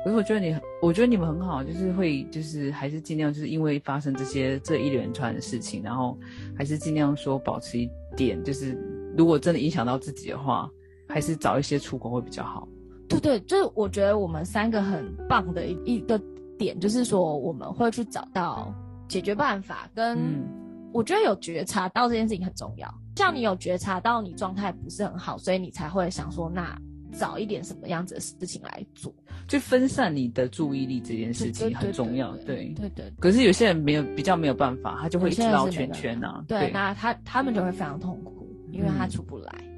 [0.06, 6.18] 可是我觉得你，我觉得你们很好，就是会，就是还是尽量，就是因为发生这些这一连串的事情，然后
[6.58, 8.78] 还是尽量说保持一点，就是
[9.18, 10.72] 如果真的影响到自己的话，
[11.10, 12.66] 还是找一些出口会比较好。
[13.10, 16.18] 对对，就是我觉得我们三个很棒的一一个
[16.58, 18.74] 点，就是说我们会去找到
[19.10, 20.48] 解决办法，跟嗯
[20.94, 22.88] 我觉得有觉察到这件事情很重要。
[23.18, 26.80] 像你有觉察到你状态不是很好，所以你才会想说，那
[27.12, 29.14] 找一点什么样子的事情来做。
[29.48, 32.74] 就分散你的注意力这件事情很重要，对对。
[32.76, 39.69] 对对可是有些人没有比较没有办法，他就会绕圈圈啊，对，那他他们就会非常痛苦，因为他嗯出不来。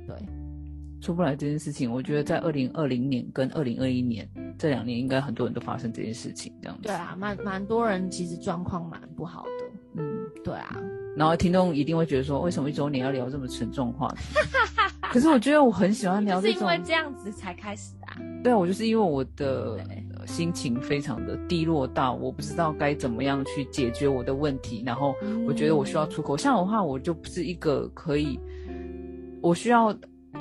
[1.02, 6.84] 对，出不来这件事情，我觉得在二零二零年跟二零二一年这两年，应该很多人都发生这件事情，这样子。
[6.84, 10.02] 对啊，蛮蛮多人其实状况蛮不好的。
[10.02, 10.78] 嗯，对啊，
[11.18, 14.22] 然后听众一定会觉得说，为什么一周年要聊这么沉重的话题？
[15.12, 18.16] 可是我觉得我很喜欢聊这种，是因为这样子才开始啊。
[18.44, 19.78] 对啊，我就是因为我的
[20.26, 25.14] 心情非常的低落到我不知道该怎么样去解决我的问题，然后
[25.46, 26.38] 我觉得我需要出口。
[26.38, 28.40] 像我的话，我就不是一个可以，
[29.42, 29.94] 我需要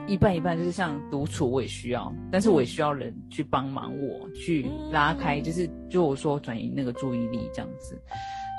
[0.07, 8.01] 一半一半，就是像独处我也需要，但是我也需要人去帮忙我去拉开，就是就我说转移那个注意力这样子，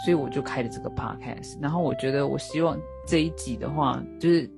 [0.06, 1.58] 所以我就开了这个 podcast。
[1.62, 2.78] 然后我觉得我希望
[3.08, 4.50] 这一集的话，就是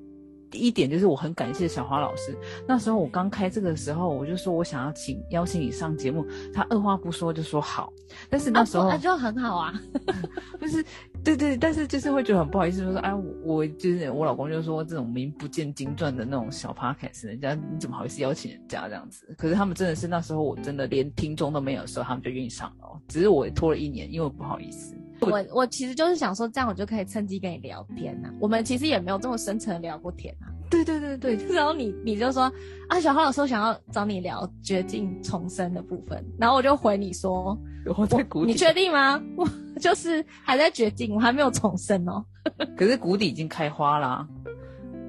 [0.52, 2.38] 第一点就是我很感谢小花老师。
[2.68, 7.92] 那时候我刚开这个时候，我就说我想要请邀请你上节目，他二话不说就说好。
[8.30, 9.74] 但是那时候就很好啊，
[10.62, 10.86] 就是
[11.24, 13.14] 对对，但是就是会觉得很不好意思，说哎，
[13.44, 19.34] 我就是我老公就说这种名不见经传的那种小 podcast，人家你怎么好意思邀请人家这样子？
[19.38, 23.02] 可是他们真的是那时候我真的连听众都没有的时候，他们就愿意上了。
[23.08, 24.96] 只是我拖了一年，因为不好意思。
[25.22, 28.30] 我我其实就是想说，这样我就可以趁机跟你聊天呐。
[28.42, 30.52] 我们其实也没有这么深层聊过天啊。
[30.74, 32.52] 对对对对，然后你你就说
[32.88, 37.58] 啊，小花老师想要找你聊绝境重生的部分，然后我就回你说，
[37.98, 39.22] 我在谷底，你确定吗？
[39.36, 39.48] 我
[39.80, 42.24] 就是还在绝境，我还没有重生哦。
[42.76, 44.28] 可是谷底已经开花啦。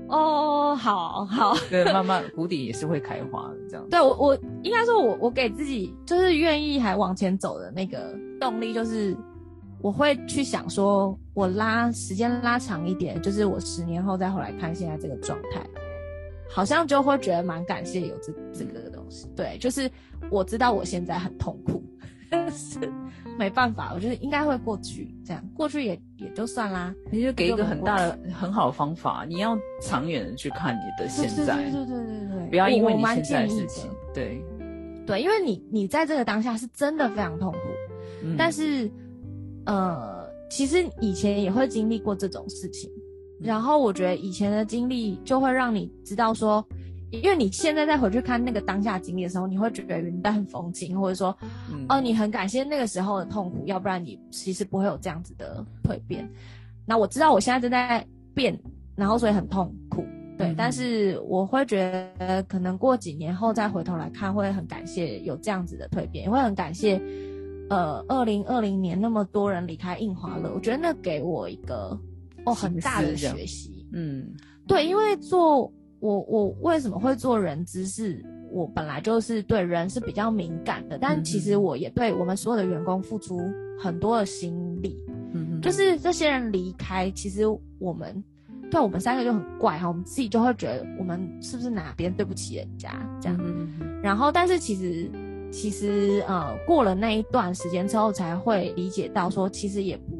[0.08, 3.88] 哦，好好，对，慢慢谷底也是会开花的，这样。
[3.88, 9.16] 对我我应该说，我我给自己就是愿意还往前走的那个动力就是。
[9.85, 15.61] 我会去想说，我拉时间拉长一点，就是我十年后再回来看现在这个状态，
[16.49, 19.28] 好像就会觉得蛮感谢有这这个东西。
[19.37, 19.91] 对，就是
[20.30, 21.85] 我知道我现在很痛苦，
[22.51, 22.78] 是
[23.39, 26.95] 没办法，我觉得应该会过去，这样过去也也就算啦。
[27.11, 34.43] 你就给一个很大的很好的方法，你要长远的去看你的现在，对对对对对，不要因为你现在的事情，对
[35.07, 37.59] 对，因为你你在这个当下是真的非常痛苦，
[38.39, 38.91] 但是。
[39.66, 42.90] 呃，其实以前也会经历过这种事情，
[43.40, 46.64] 然后我觉得以前的经历就会让你知道说，
[47.10, 51.36] 因为你现在再回去看那个当下经历的时候，你会觉得云淡风轻，或者说，
[51.88, 56.28] 哦，你很感谢那个时候的痛苦，要不然你其实不会有这样子的蜕变。
[56.86, 58.58] 那我知道我现在正在变，
[58.94, 60.04] 然后所以很痛苦，
[60.36, 67.00] 对，但是我会觉得可能过几年后再回头来看，会很感谢有这样子的蜕变，也会很感谢。
[67.70, 71.98] 呃，二零二零年那么多人离开印华乐，我觉得那给我一个
[72.44, 73.86] 哦很大的学习。
[73.92, 74.26] 嗯，
[74.66, 77.86] 对，因为做我我为什么会做人资？
[77.86, 83.40] 是我本来就是对人是比较敏感的，但其实我也对我们所有的员工付出
[83.80, 84.96] 很多的心力。
[85.32, 87.44] 嗯，就是这些人离开，其实
[87.78, 88.22] 我们
[88.70, 93.40] 对我们三个就很怪哈，我们自己就会觉得我们是不是哪边对不起人家这样。
[94.02, 95.10] 然后，但是其实。
[95.55, 100.18] 其实，呃，过了那一段时间之后，才会理解到说，其实也不，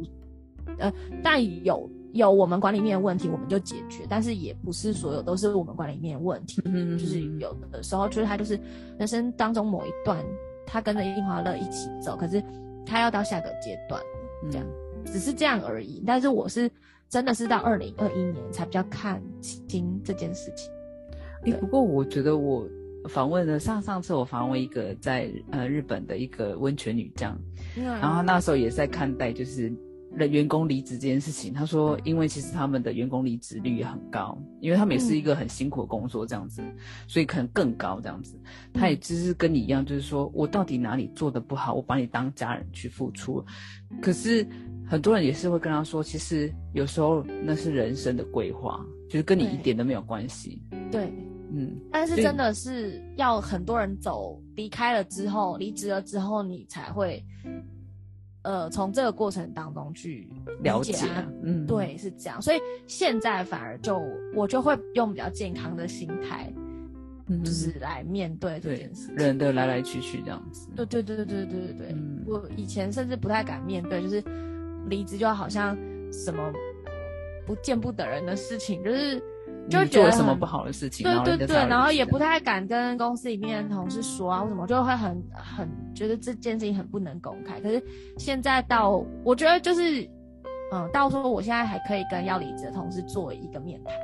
[0.78, 0.93] 呃，
[1.24, 8.57] 但有有我们管理面的问题，我们就解决，但是也不是所有都是我们管理面的问题，嗯，就是有的时候，就是他就是
[8.97, 10.24] 人生当中某一段，
[10.64, 12.41] 他跟着印华乐一起走，可是
[12.87, 14.01] 他要到下个阶段，
[14.53, 14.66] 这样，
[15.05, 16.01] 只是这样而已。
[16.07, 16.70] 但是我是
[17.09, 20.70] 真的是到二零二一年才比较看清这件事情。
[21.43, 22.64] 哎，不过我觉得我。
[23.09, 27.38] 访问了上上次我访问一个在呃日本的一个温泉女将，
[27.76, 29.72] 然后那时候也在看待就是
[30.16, 31.52] 人员工离职这件事情。
[31.52, 36.62] 他说，因为其实他们的员工离职率也很高，因为他们也是一个很辛苦的工作这样子，
[37.07, 38.40] 所以可能更高这样子。
[38.72, 43.44] 他也只是跟你一样，就是说我到底哪里做的不好，我把你当家人去付出。
[44.00, 44.46] 可是
[44.86, 48.80] 很多人也是会跟他说，其实有时候那是人生的规划，
[49.11, 50.62] 就是跟你一点都没有关系。
[50.90, 51.12] 对。
[51.57, 57.24] 嗯，但是真的是要很多人走离开了之后，离职了之后，你才会，
[58.42, 60.28] 呃，从这个过程当中去
[60.62, 60.96] 了解。
[61.44, 62.42] 嗯，对，是这样。
[62.42, 64.02] 所以现在反而就
[64.34, 66.52] 我就会用比较健康的心态，
[67.44, 69.12] 就是来面对这件事。
[69.14, 70.68] 人的来来去去这样子。
[70.74, 71.96] 对对对对对对对对。
[72.26, 74.20] 我以前甚至不太敢面对，就是
[74.88, 75.76] 离职就好像
[76.12, 76.52] 什么
[77.46, 79.22] 不见不得人的事情，就是。
[79.71, 87.59] 就做了什么不好的事情，对对对，然后也不太敢跟公司里面的同事说啊，为什么就会很很觉得这件事情很不能公开。
[87.61, 87.83] 可是
[88.19, 90.03] 现在到我觉得就是，
[90.73, 93.95] 嗯，到时候我现在还可以跟要离职的同事做一个面谈，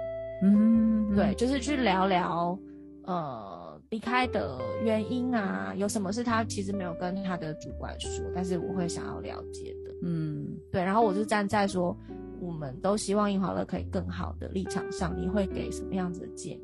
[0.42, 2.58] 嗯，对，就是去聊聊，
[3.04, 11.94] 呃，离开的原因啊，有什么是他其实没有跟他的主管说，但是我会想要了解的，嗯，对，然后我就站在说。
[12.40, 16.60] 我们都希望印华乐可以更好的立场上，你会给什么样子的建议？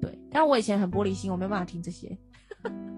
[0.00, 2.16] 对，但我以前很玻璃心，我没办法听这些。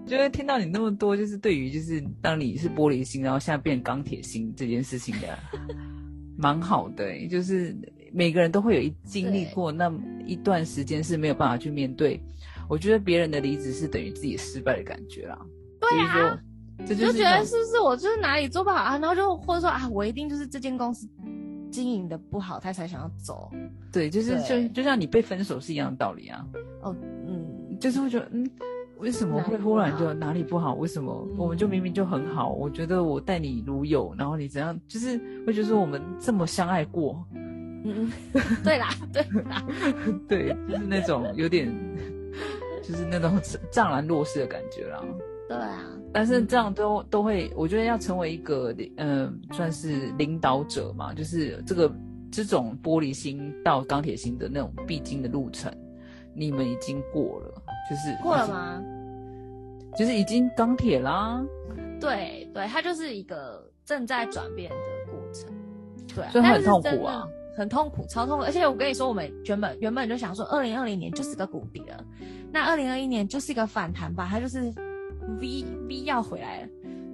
[0.06, 5.38] 觉 得听到你那么多，就是对于就是当你是玻璃心，然后现在变钢铁心这件事情的，
[6.36, 7.26] 蛮好的。
[7.28, 7.76] 就是
[8.12, 9.92] 每个人都会有一经历过那
[10.24, 12.20] 一段时间是没有办法去面对。
[12.68, 15.38] 我觉得别人的离职是等于自己失败的感觉啦。
[15.80, 16.36] 对啊，
[16.84, 18.98] 就觉得是不是我就是哪里做不好啊？
[18.98, 21.08] 然后就或者说啊，我一定就是这间公司。
[21.76, 23.50] 经营的不好，他才想要走。
[23.92, 26.42] 对，就是就就像你被分手是一样的道理啊。
[26.80, 26.96] 哦，
[27.26, 28.50] 嗯，就是会觉得，嗯，
[28.96, 30.74] 为什么会忽然就哪里不好？
[30.76, 32.48] 为什么我们就明明就很好？
[32.48, 34.74] 我觉得我待你如友，然后你怎样？
[34.88, 37.22] 就是会觉得说我们这么相爱过，
[37.84, 38.10] 嗯，
[38.64, 39.62] 对啦，对啦，
[40.26, 41.70] 对，就是那种有点，
[42.82, 43.38] 就是那种
[43.70, 45.04] 怅然若失的感觉啦。
[45.48, 45.80] 对啊，
[46.12, 51.88] 但是这样都都会，我觉得要成为一个嗯，算是领导者嘛，就是这个
[52.32, 55.72] 这种玻璃心到钢铁心的那种必经的路程，
[56.34, 58.82] 你们已经过了，就是过了吗？
[59.96, 61.40] 就是已经钢铁啦。
[62.00, 64.76] 对对，它就是一个正在转变的
[65.12, 65.48] 过程。
[66.12, 67.24] 对，所以很痛苦啊，
[67.56, 68.42] 很痛苦，超痛苦。
[68.42, 72.04] 而且我跟你说，我们原本原本就想说，二零二零年就是个谷底了，
[72.52, 74.74] 那二零二一年就是一个反弹吧，它就是。
[75.40, 76.68] V V 要回来了，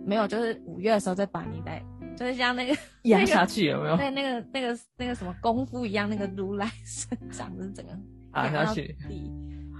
[0.06, 1.82] 没有，就是五月的时候再把你再，
[2.16, 3.96] 就是像那个 压下去有没有？
[3.96, 7.92] 对，那个那个那个什么功夫一样，那个如来神掌是整个
[8.34, 8.94] 压下去。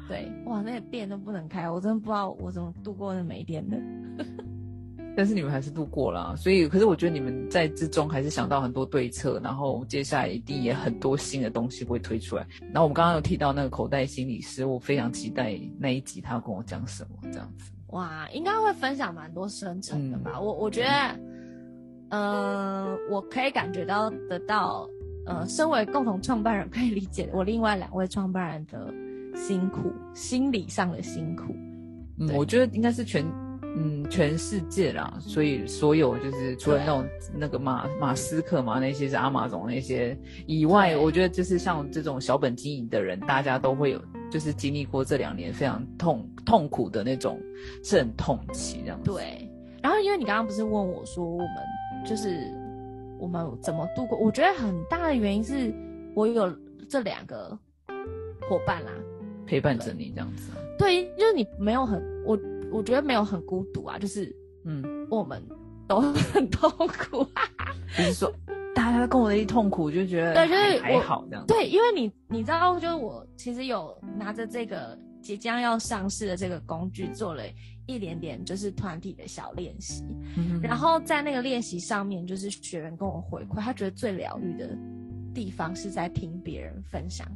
[0.09, 3.78] 对，哇，那个店都不能开，我真的不知道我怎么度过那没电的。
[5.14, 12.47] 但是你们还是度过了，所以可是我觉得你们在之中还是想到很多对策，然后接下来一定也很多新的东西会推出来。
[12.61, 17.70] 然后我们刚刚有提到那个口袋心理师，我非常期待那一集他要跟我讲什么这样子。
[17.93, 20.40] 哇，应该会分享蛮多深层的吧？
[20.40, 24.88] 我我觉得，呃，我可以感觉到得到，
[25.26, 28.93] 呃，身为共同创办人可以理解我另外两位创办人的
[29.36, 31.55] 辛苦，心理上的辛苦。
[32.18, 33.24] 嗯，我觉得应该是全，
[33.76, 35.14] 嗯，全世界啦。
[35.20, 40.16] 所以所有就是除了那种那个马马斯克嘛，那些是阿马总那些
[40.47, 44.03] 以外，我觉得就是像这种小本经营的人，大家都会有。
[44.33, 47.39] 就是经历过这两年非常痛痛苦的那种
[47.85, 49.11] 阵痛期，这样子。
[49.11, 49.47] 对。
[49.83, 51.49] 然后，因为你刚刚不是问我说，我们
[52.07, 52.51] 就是
[53.18, 54.16] 我们怎么度过？
[54.16, 55.70] 我觉得很大的原因是
[56.14, 56.51] 我有
[56.89, 57.59] 这两个
[58.49, 58.93] 伙伴啦，
[59.47, 60.51] 陪伴着你这样子。
[60.78, 62.39] 对，就是你没有很我，
[62.70, 65.43] 我觉得没有很孤独啊，就是嗯，我们
[65.87, 66.01] 都
[66.33, 67.26] 很痛苦。
[67.99, 68.33] 就是说。
[68.75, 71.45] 大家跟我的一痛苦，就觉得对，就是还好这样。
[71.47, 77.43] 对，因为你你知道，就是我其实有拿着这个即将要上市的这个工具，做了
[77.87, 80.05] 一点点就是团体的小练习。
[80.37, 84.77] 嗯然后在那个练习上面，就是学员跟我回馈，他觉得最疗愈的
[85.35, 87.27] 地方是在听别人分享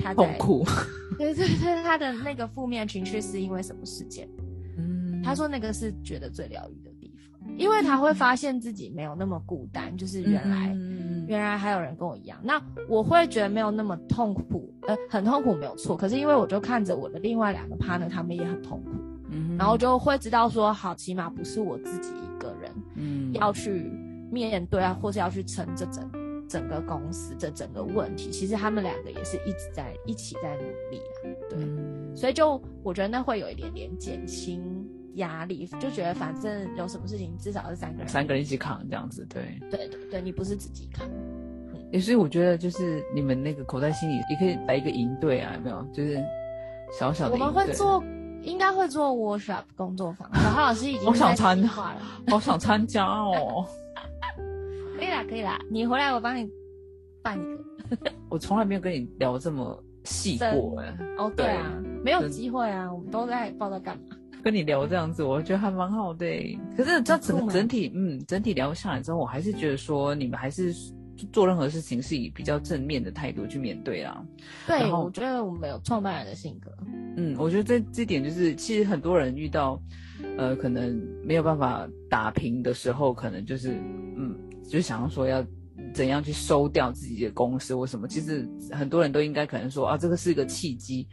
[0.00, 0.64] 他痛苦。
[1.18, 4.28] 对对对，他的那个负面情绪是因为什么事件？
[4.76, 6.87] 嗯，他说那个是觉得最疗愈的。
[7.56, 10.76] 因为他会发现自己没有那么孤单，就是原来
[11.26, 12.38] 原来还有人跟我一样。
[12.42, 15.96] 那我会觉得没有那么痛苦，呃，很痛苦没有错。
[15.96, 18.90] 可是因为我就看着我的另外两个 partner，他们也很痛苦，
[19.58, 23.90] 然后就会知道说，好，起码不是我自己一个人，嗯，要去
[24.30, 26.08] 面对啊，或是要去撑这整
[26.48, 28.30] 整个公司这整个问题。
[28.30, 31.20] 其实他们两个也是一直在一起在努力啊，
[31.50, 34.77] 对，所以就我觉得那会有一点点减轻。
[35.18, 41.06] 压力就觉得反正有什么事情至少是三个人，三个人一起扛这样子，对，对对对，你不是自己扛。
[41.90, 45.82] 也所以我觉得就是你们那个口袋心里也可以来一个营队啊，有没有？
[45.92, 46.22] 就是
[46.98, 47.32] 小小的。
[47.32, 48.04] 我们会做，
[48.42, 50.28] 应该会做 workshop 工作坊。
[50.34, 53.64] 小浩老师已经 好想参加了，好想参加哦。
[54.98, 56.46] 可以啦，可以啦，你回来我帮你
[57.22, 58.12] 办一个。
[58.28, 60.94] 我从来没有跟你聊这么细过哎。
[61.16, 61.72] 哦，对啊，
[62.04, 64.16] 没有机会啊，我们都在不知道在干嘛。
[64.42, 66.26] 跟你聊这样子，我觉得还蛮好的。
[66.76, 70.72] 可是这整整体，嗯，整体聊下来之后，我还是觉得说，你们还是
[71.32, 74.24] 做任何事情是以比较正面的态度去面对啦。
[74.66, 76.72] 对，我觉得我们有创办人的性格。
[77.16, 79.80] 嗯，我觉得这这点就是，其实很多人遇到，
[80.36, 83.72] 呃，可能没有办法打平的时候，可能就是，
[84.16, 84.36] 嗯，
[84.68, 85.44] 就想要说要
[85.92, 88.06] 怎样去收掉自己的公司或什么。
[88.06, 91.08] 其实很多人都应该可能说啊，这个是一个契机，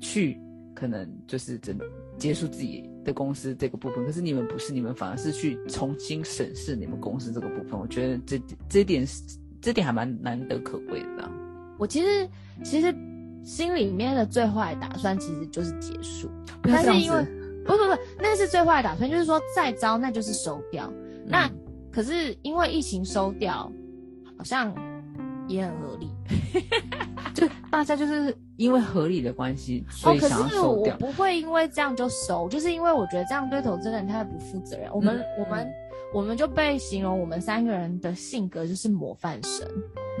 [0.00, 0.38] 去。
[0.74, 1.78] 可能就是真
[2.18, 7.78] 结束自己的公司这个部分，可是你们不是，你们反而是去重新审视你们公司这个部分。
[7.78, 9.06] 我觉得这这点
[9.60, 11.30] 这点还蛮难得可贵的。
[11.78, 12.28] 我其实
[12.64, 12.94] 其实
[13.44, 16.28] 心里面的最坏打算其实就是结束，
[16.62, 17.22] 但是因为
[17.64, 20.92] 不不不，那是最坏的打算，就是说再招那就是收掉。
[21.26, 21.50] 那
[21.92, 23.70] 可是因为疫情收掉，
[24.36, 24.74] 好像
[25.48, 26.10] 也很合理。
[27.34, 30.96] 就大家就是因为合理的关系，所以想要收掉。
[31.00, 34.90] 我不会因为这样就收，就是因为我觉得这样对投资人太不负责任。
[34.92, 35.68] 我们我们
[36.14, 39.68] 我们就被形容我们三个人的性格就是模范生，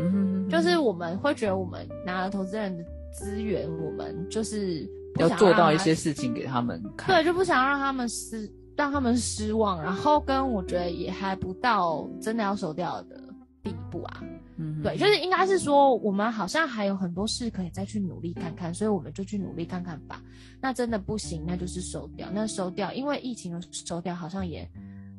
[0.00, 4.86] 嗯哼，就是我们会觉得我们拿了投资人的资源，我们就是
[5.18, 13.18] 要做到一些事情给他们看，对，就不想让他们失让他们失望，然后跟我觉得也还不到真的要收掉的
[13.62, 14.22] 地步啊。
[14.58, 20.22] 嗯，对，就是应该是说，我们好像还有很多事可以再去努力看看，所以我们就去努力看看吧。
[20.60, 22.28] 那真的不行，那就是收掉。
[22.32, 24.66] 那收掉，因为疫情的收掉，好像也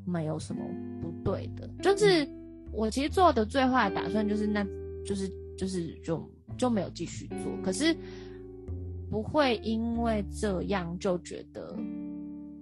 [0.05, 0.61] 没有什么
[1.01, 1.69] 不对的。
[1.83, 2.27] 就是
[2.71, 4.65] 我其实做的最坏的打算，就是那
[5.05, 6.27] 就是就是就
[6.57, 7.55] 就没有继续做。
[7.63, 7.95] 可是
[9.09, 11.77] 不会因为这样就觉得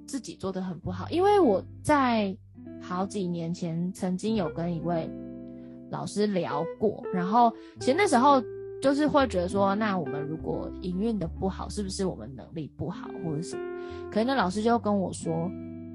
[0.06, 2.36] 自己做的很不好，因为我在
[2.82, 5.10] 好几年前曾经有跟一位
[5.96, 8.44] 老师聊过，然后其实那时候
[8.82, 13.64] 就是会觉得说，那我们如果营运的不好，是不是我们能力不好或者什么？
[14.12, 15.50] 可能那老师就跟我说，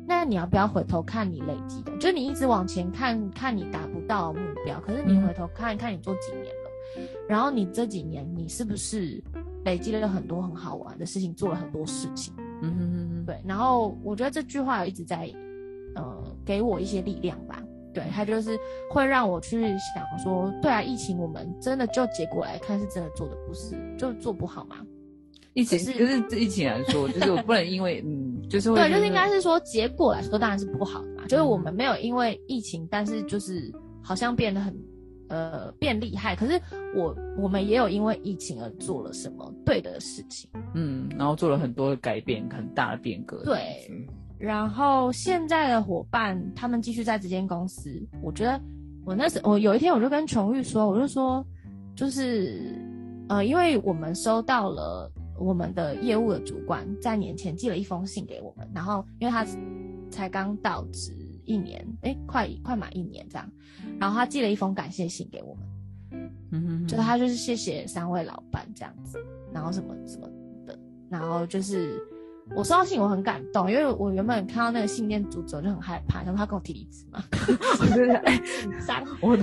[0.09, 1.95] 那你要不要回头看你累积的？
[1.99, 9.23] 就你一直往前看看你达不到目标，可是你回头看一看你做几年了，然后你这几年你是不是
[9.67, 12.33] 累积了很多很好玩的事情，做了很多事情？
[12.63, 15.31] 嗯哼哼哼，对，然后我觉得这句话有一直在，
[15.95, 17.60] 呃，给我一些力量吧。
[17.93, 18.59] 对，他就是
[18.91, 24.77] 会让我去想说，对啊，疫情我们真的就结果来看，是真的做的不是，就做不好吗？
[25.55, 34.73] 疫情可是就是这疫情来说，就是我不能因为嗯，就是会对，就是应该是说结果来说当然是不好的嘛，就是我们没有因为疫情，但是就是好像变得很
[35.29, 36.61] 呃变厉害，可是
[36.95, 40.49] 我我们也有因为疫情而做了什么对的事情。
[40.75, 43.43] 嗯，然后做了很多的改变，很大的变革。
[43.45, 43.91] 对
[44.41, 47.91] 然后现在的伙伴他们继续在这间公司，
[48.23, 48.59] 我觉得
[49.05, 51.45] 我那时我有一天我就跟琼玉说，我就说
[51.95, 52.75] 就是
[53.29, 59.47] 呃，因为我们收到了我们的业务的主管在年前寄了一封信给我们，然后因为他
[60.11, 61.13] 才刚到职
[61.45, 63.47] 一年，哎，快快满一年这样，
[63.99, 65.67] 然后他寄了一封感谢信给我们。
[66.53, 69.19] 嗯哼哼，就是他就是谢谢三位老板这样子，
[69.53, 70.27] 然后什么什么
[70.67, 70.79] 的，
[71.09, 72.01] 然后就是
[72.55, 77.23] 我收到信我很感动，因为我原本看到那个信件主轴就很害怕，然后他跟我提离职嘛，
[77.81, 79.03] 我觉得哎，紧张。
[79.21, 79.37] 我，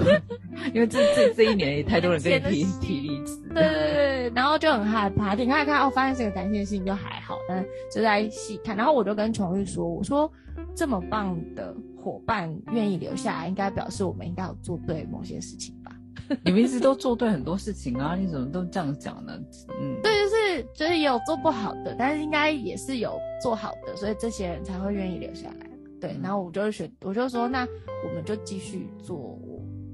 [0.73, 2.39] 因为这这这一年也太多人跟你
[2.79, 3.37] 提提离职。
[3.53, 10.31] 对对对对，然后就很害怕，点开来看，哦，发现是个感谢信就还好，但就在细看，然后我就跟琼玉说，我说
[10.75, 15.91] 这么棒的伙伴愿意留下来，应该表示我们应该有做对某些事情吧。
[16.43, 19.33] 你们一直都做对很多事情啊，你怎么都这样讲呢？
[19.81, 25.69] 嗯，对，就是就是也有做不好的，但是应该也是有做好的，所以这些人才会愿意留下来。
[25.99, 27.67] 对，嗯然后我就选，我就说，那
[28.07, 29.39] 我们就继续做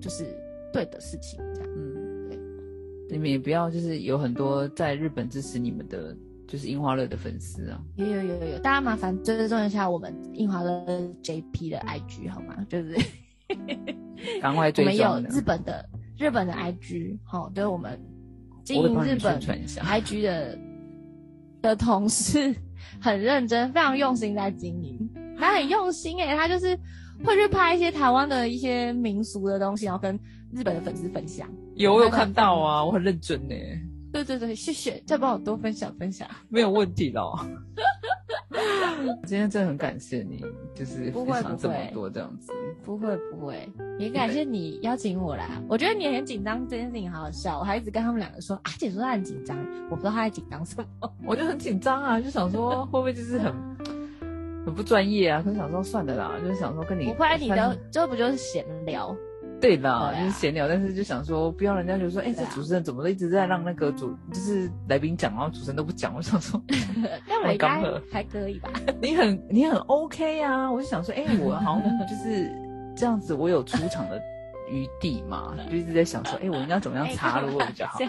[0.02, 0.26] 就是
[0.74, 1.70] 对的事情，这样。
[1.76, 2.38] 嗯，对，
[3.10, 6.16] 你们也不要就是有很多在日本支持你们的，
[6.48, 7.80] 就是樱花乐的粉丝啊。
[7.96, 10.84] 有有有有有，大家麻烦追踪一下我们樱花乐
[11.24, 12.66] JP 的 IG 好吗？
[12.68, 12.98] 就是
[14.42, 15.20] 赶快 我们有。
[15.30, 15.86] 日本的
[16.18, 18.00] 日本的 IG，好、就是我们
[18.64, 20.58] 经营日本 IG 的
[21.62, 22.56] 的同事
[23.02, 25.10] 很认真，非常用心在经营。
[25.38, 26.78] 他很用心诶、他就是
[27.24, 30.18] 会去拍一些台湾的一些民俗的东西，然后跟
[30.54, 31.50] 日本的粉丝分享。
[31.76, 33.56] 有我有看到啊，我很认真呢，
[34.12, 36.28] 对对对，谢谢，再帮我多分享分享。
[36.50, 37.34] 没有问题的哦。
[39.26, 40.44] 今天真的很感谢你，
[40.74, 42.52] 就是不会这么多这样子。
[42.84, 45.62] 不会不会，也感谢你邀请我啦。
[45.68, 47.60] 我觉得你很紧张，这件事情好好笑。
[47.60, 49.58] 我还一直跟他们两个说，阿姐说她很紧张，
[49.90, 50.86] 我不知道她在紧张什么。
[51.26, 53.54] 我就很紧张啊，就想说 会不会就是很
[54.66, 55.42] 很不专业啊？
[55.44, 59.16] 可是想说算的啦，就是想说跟你不会，你反的这不就是闲聊？
[59.64, 66.14] 对啦，对啊就是闲聊，但是就想说不要人家觉得说，哎、这主持人怎么都一直在让那个主就是来宾讲，然后主持人都不讲。
[66.14, 66.62] 我想说
[67.26, 68.70] 但我应该还可以吧？
[69.02, 72.52] 你很你很 OK 啊，我就想说，哎、我好像就是
[72.94, 74.22] 这样子，我有出场的
[74.70, 78.00] 余地嘛， 就一直在想说，哎、我应该怎么样插入会比较好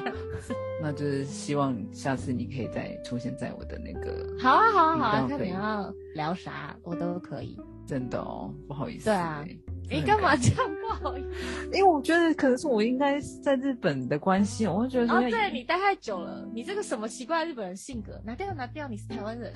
[0.83, 7.57] 那就是希望下次你可以再出现在我的那个，好啊，好啊，好啊，看你要聊啥，我都可以。
[7.87, 9.45] 真的哦，不好意思、对啊。
[9.47, 9.57] 哎
[9.91, 10.35] 你干嘛？
[10.37, 11.67] 这样不好意思？
[11.67, 19.53] 因为我觉得可能是我应该是在日本的关系，我会觉得哦，对你待太久了，你这个什么奇怪的日本人性格，拿掉拿掉，你是台湾人。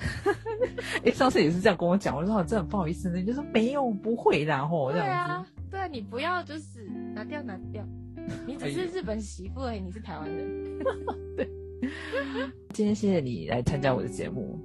[1.03, 5.31] 哎、上次也是这样跟我讲，我就说真的很不好意思，你就说没有，不会啦，吼，这对样子。
[5.33, 6.83] 啊，对啊，你不要就是
[7.13, 7.83] 拿掉拿掉，
[8.45, 10.79] 你只是日本媳妇而已，你是台湾人。
[11.35, 11.49] 对
[12.73, 14.59] 今天谢谢你来参加我的节目，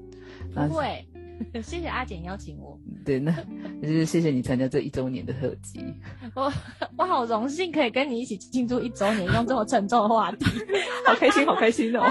[0.52, 1.06] 那不会，
[1.62, 3.32] 谢谢阿简邀请我，对，那
[3.82, 5.80] 就是谢谢你参加这一周年的特辑。
[6.34, 6.52] 我
[6.98, 10.44] 我好荣幸可以跟你一起庆祝一周年，用这么沉重的话题。
[11.06, 12.02] 好开心，好开心哦！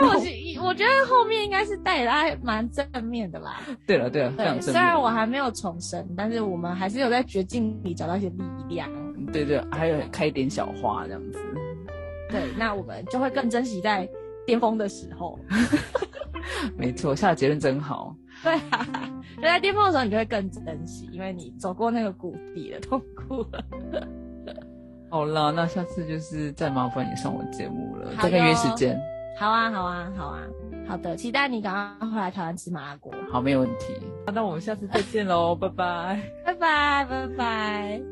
[0.00, 0.28] 但我是
[0.60, 3.60] 我觉得后面应该是带来蛮正面的啦。
[3.86, 4.94] 对了，对了，虽然。
[4.94, 8.88] 我还没有重生，但是我们还是有在绝境里找到一些力量。
[9.32, 11.38] 对对，还有开一点小花这样子。
[12.30, 14.08] 对，那我们就会更珍惜在
[14.46, 15.38] 巅峰的时候。
[16.76, 18.14] 没错，下的结论真好。
[18.42, 18.86] 对啊，
[19.36, 23.64] 就在巅峰的时候，你就会更珍惜，因为你走过那个谷底的，痛苦了。
[25.10, 29.00] 好了，那下次就是再麻烦你上我节目了，好再跟约哟时间。
[29.38, 30.42] 好啊，好啊，好啊，
[30.86, 33.12] 好的，期待你赶快回来台湾吃麻辣锅。
[33.30, 33.94] 好，没有问题。
[34.32, 36.20] 那我们下次再见喽， 拜拜。
[36.44, 38.02] 拜拜，拜拜。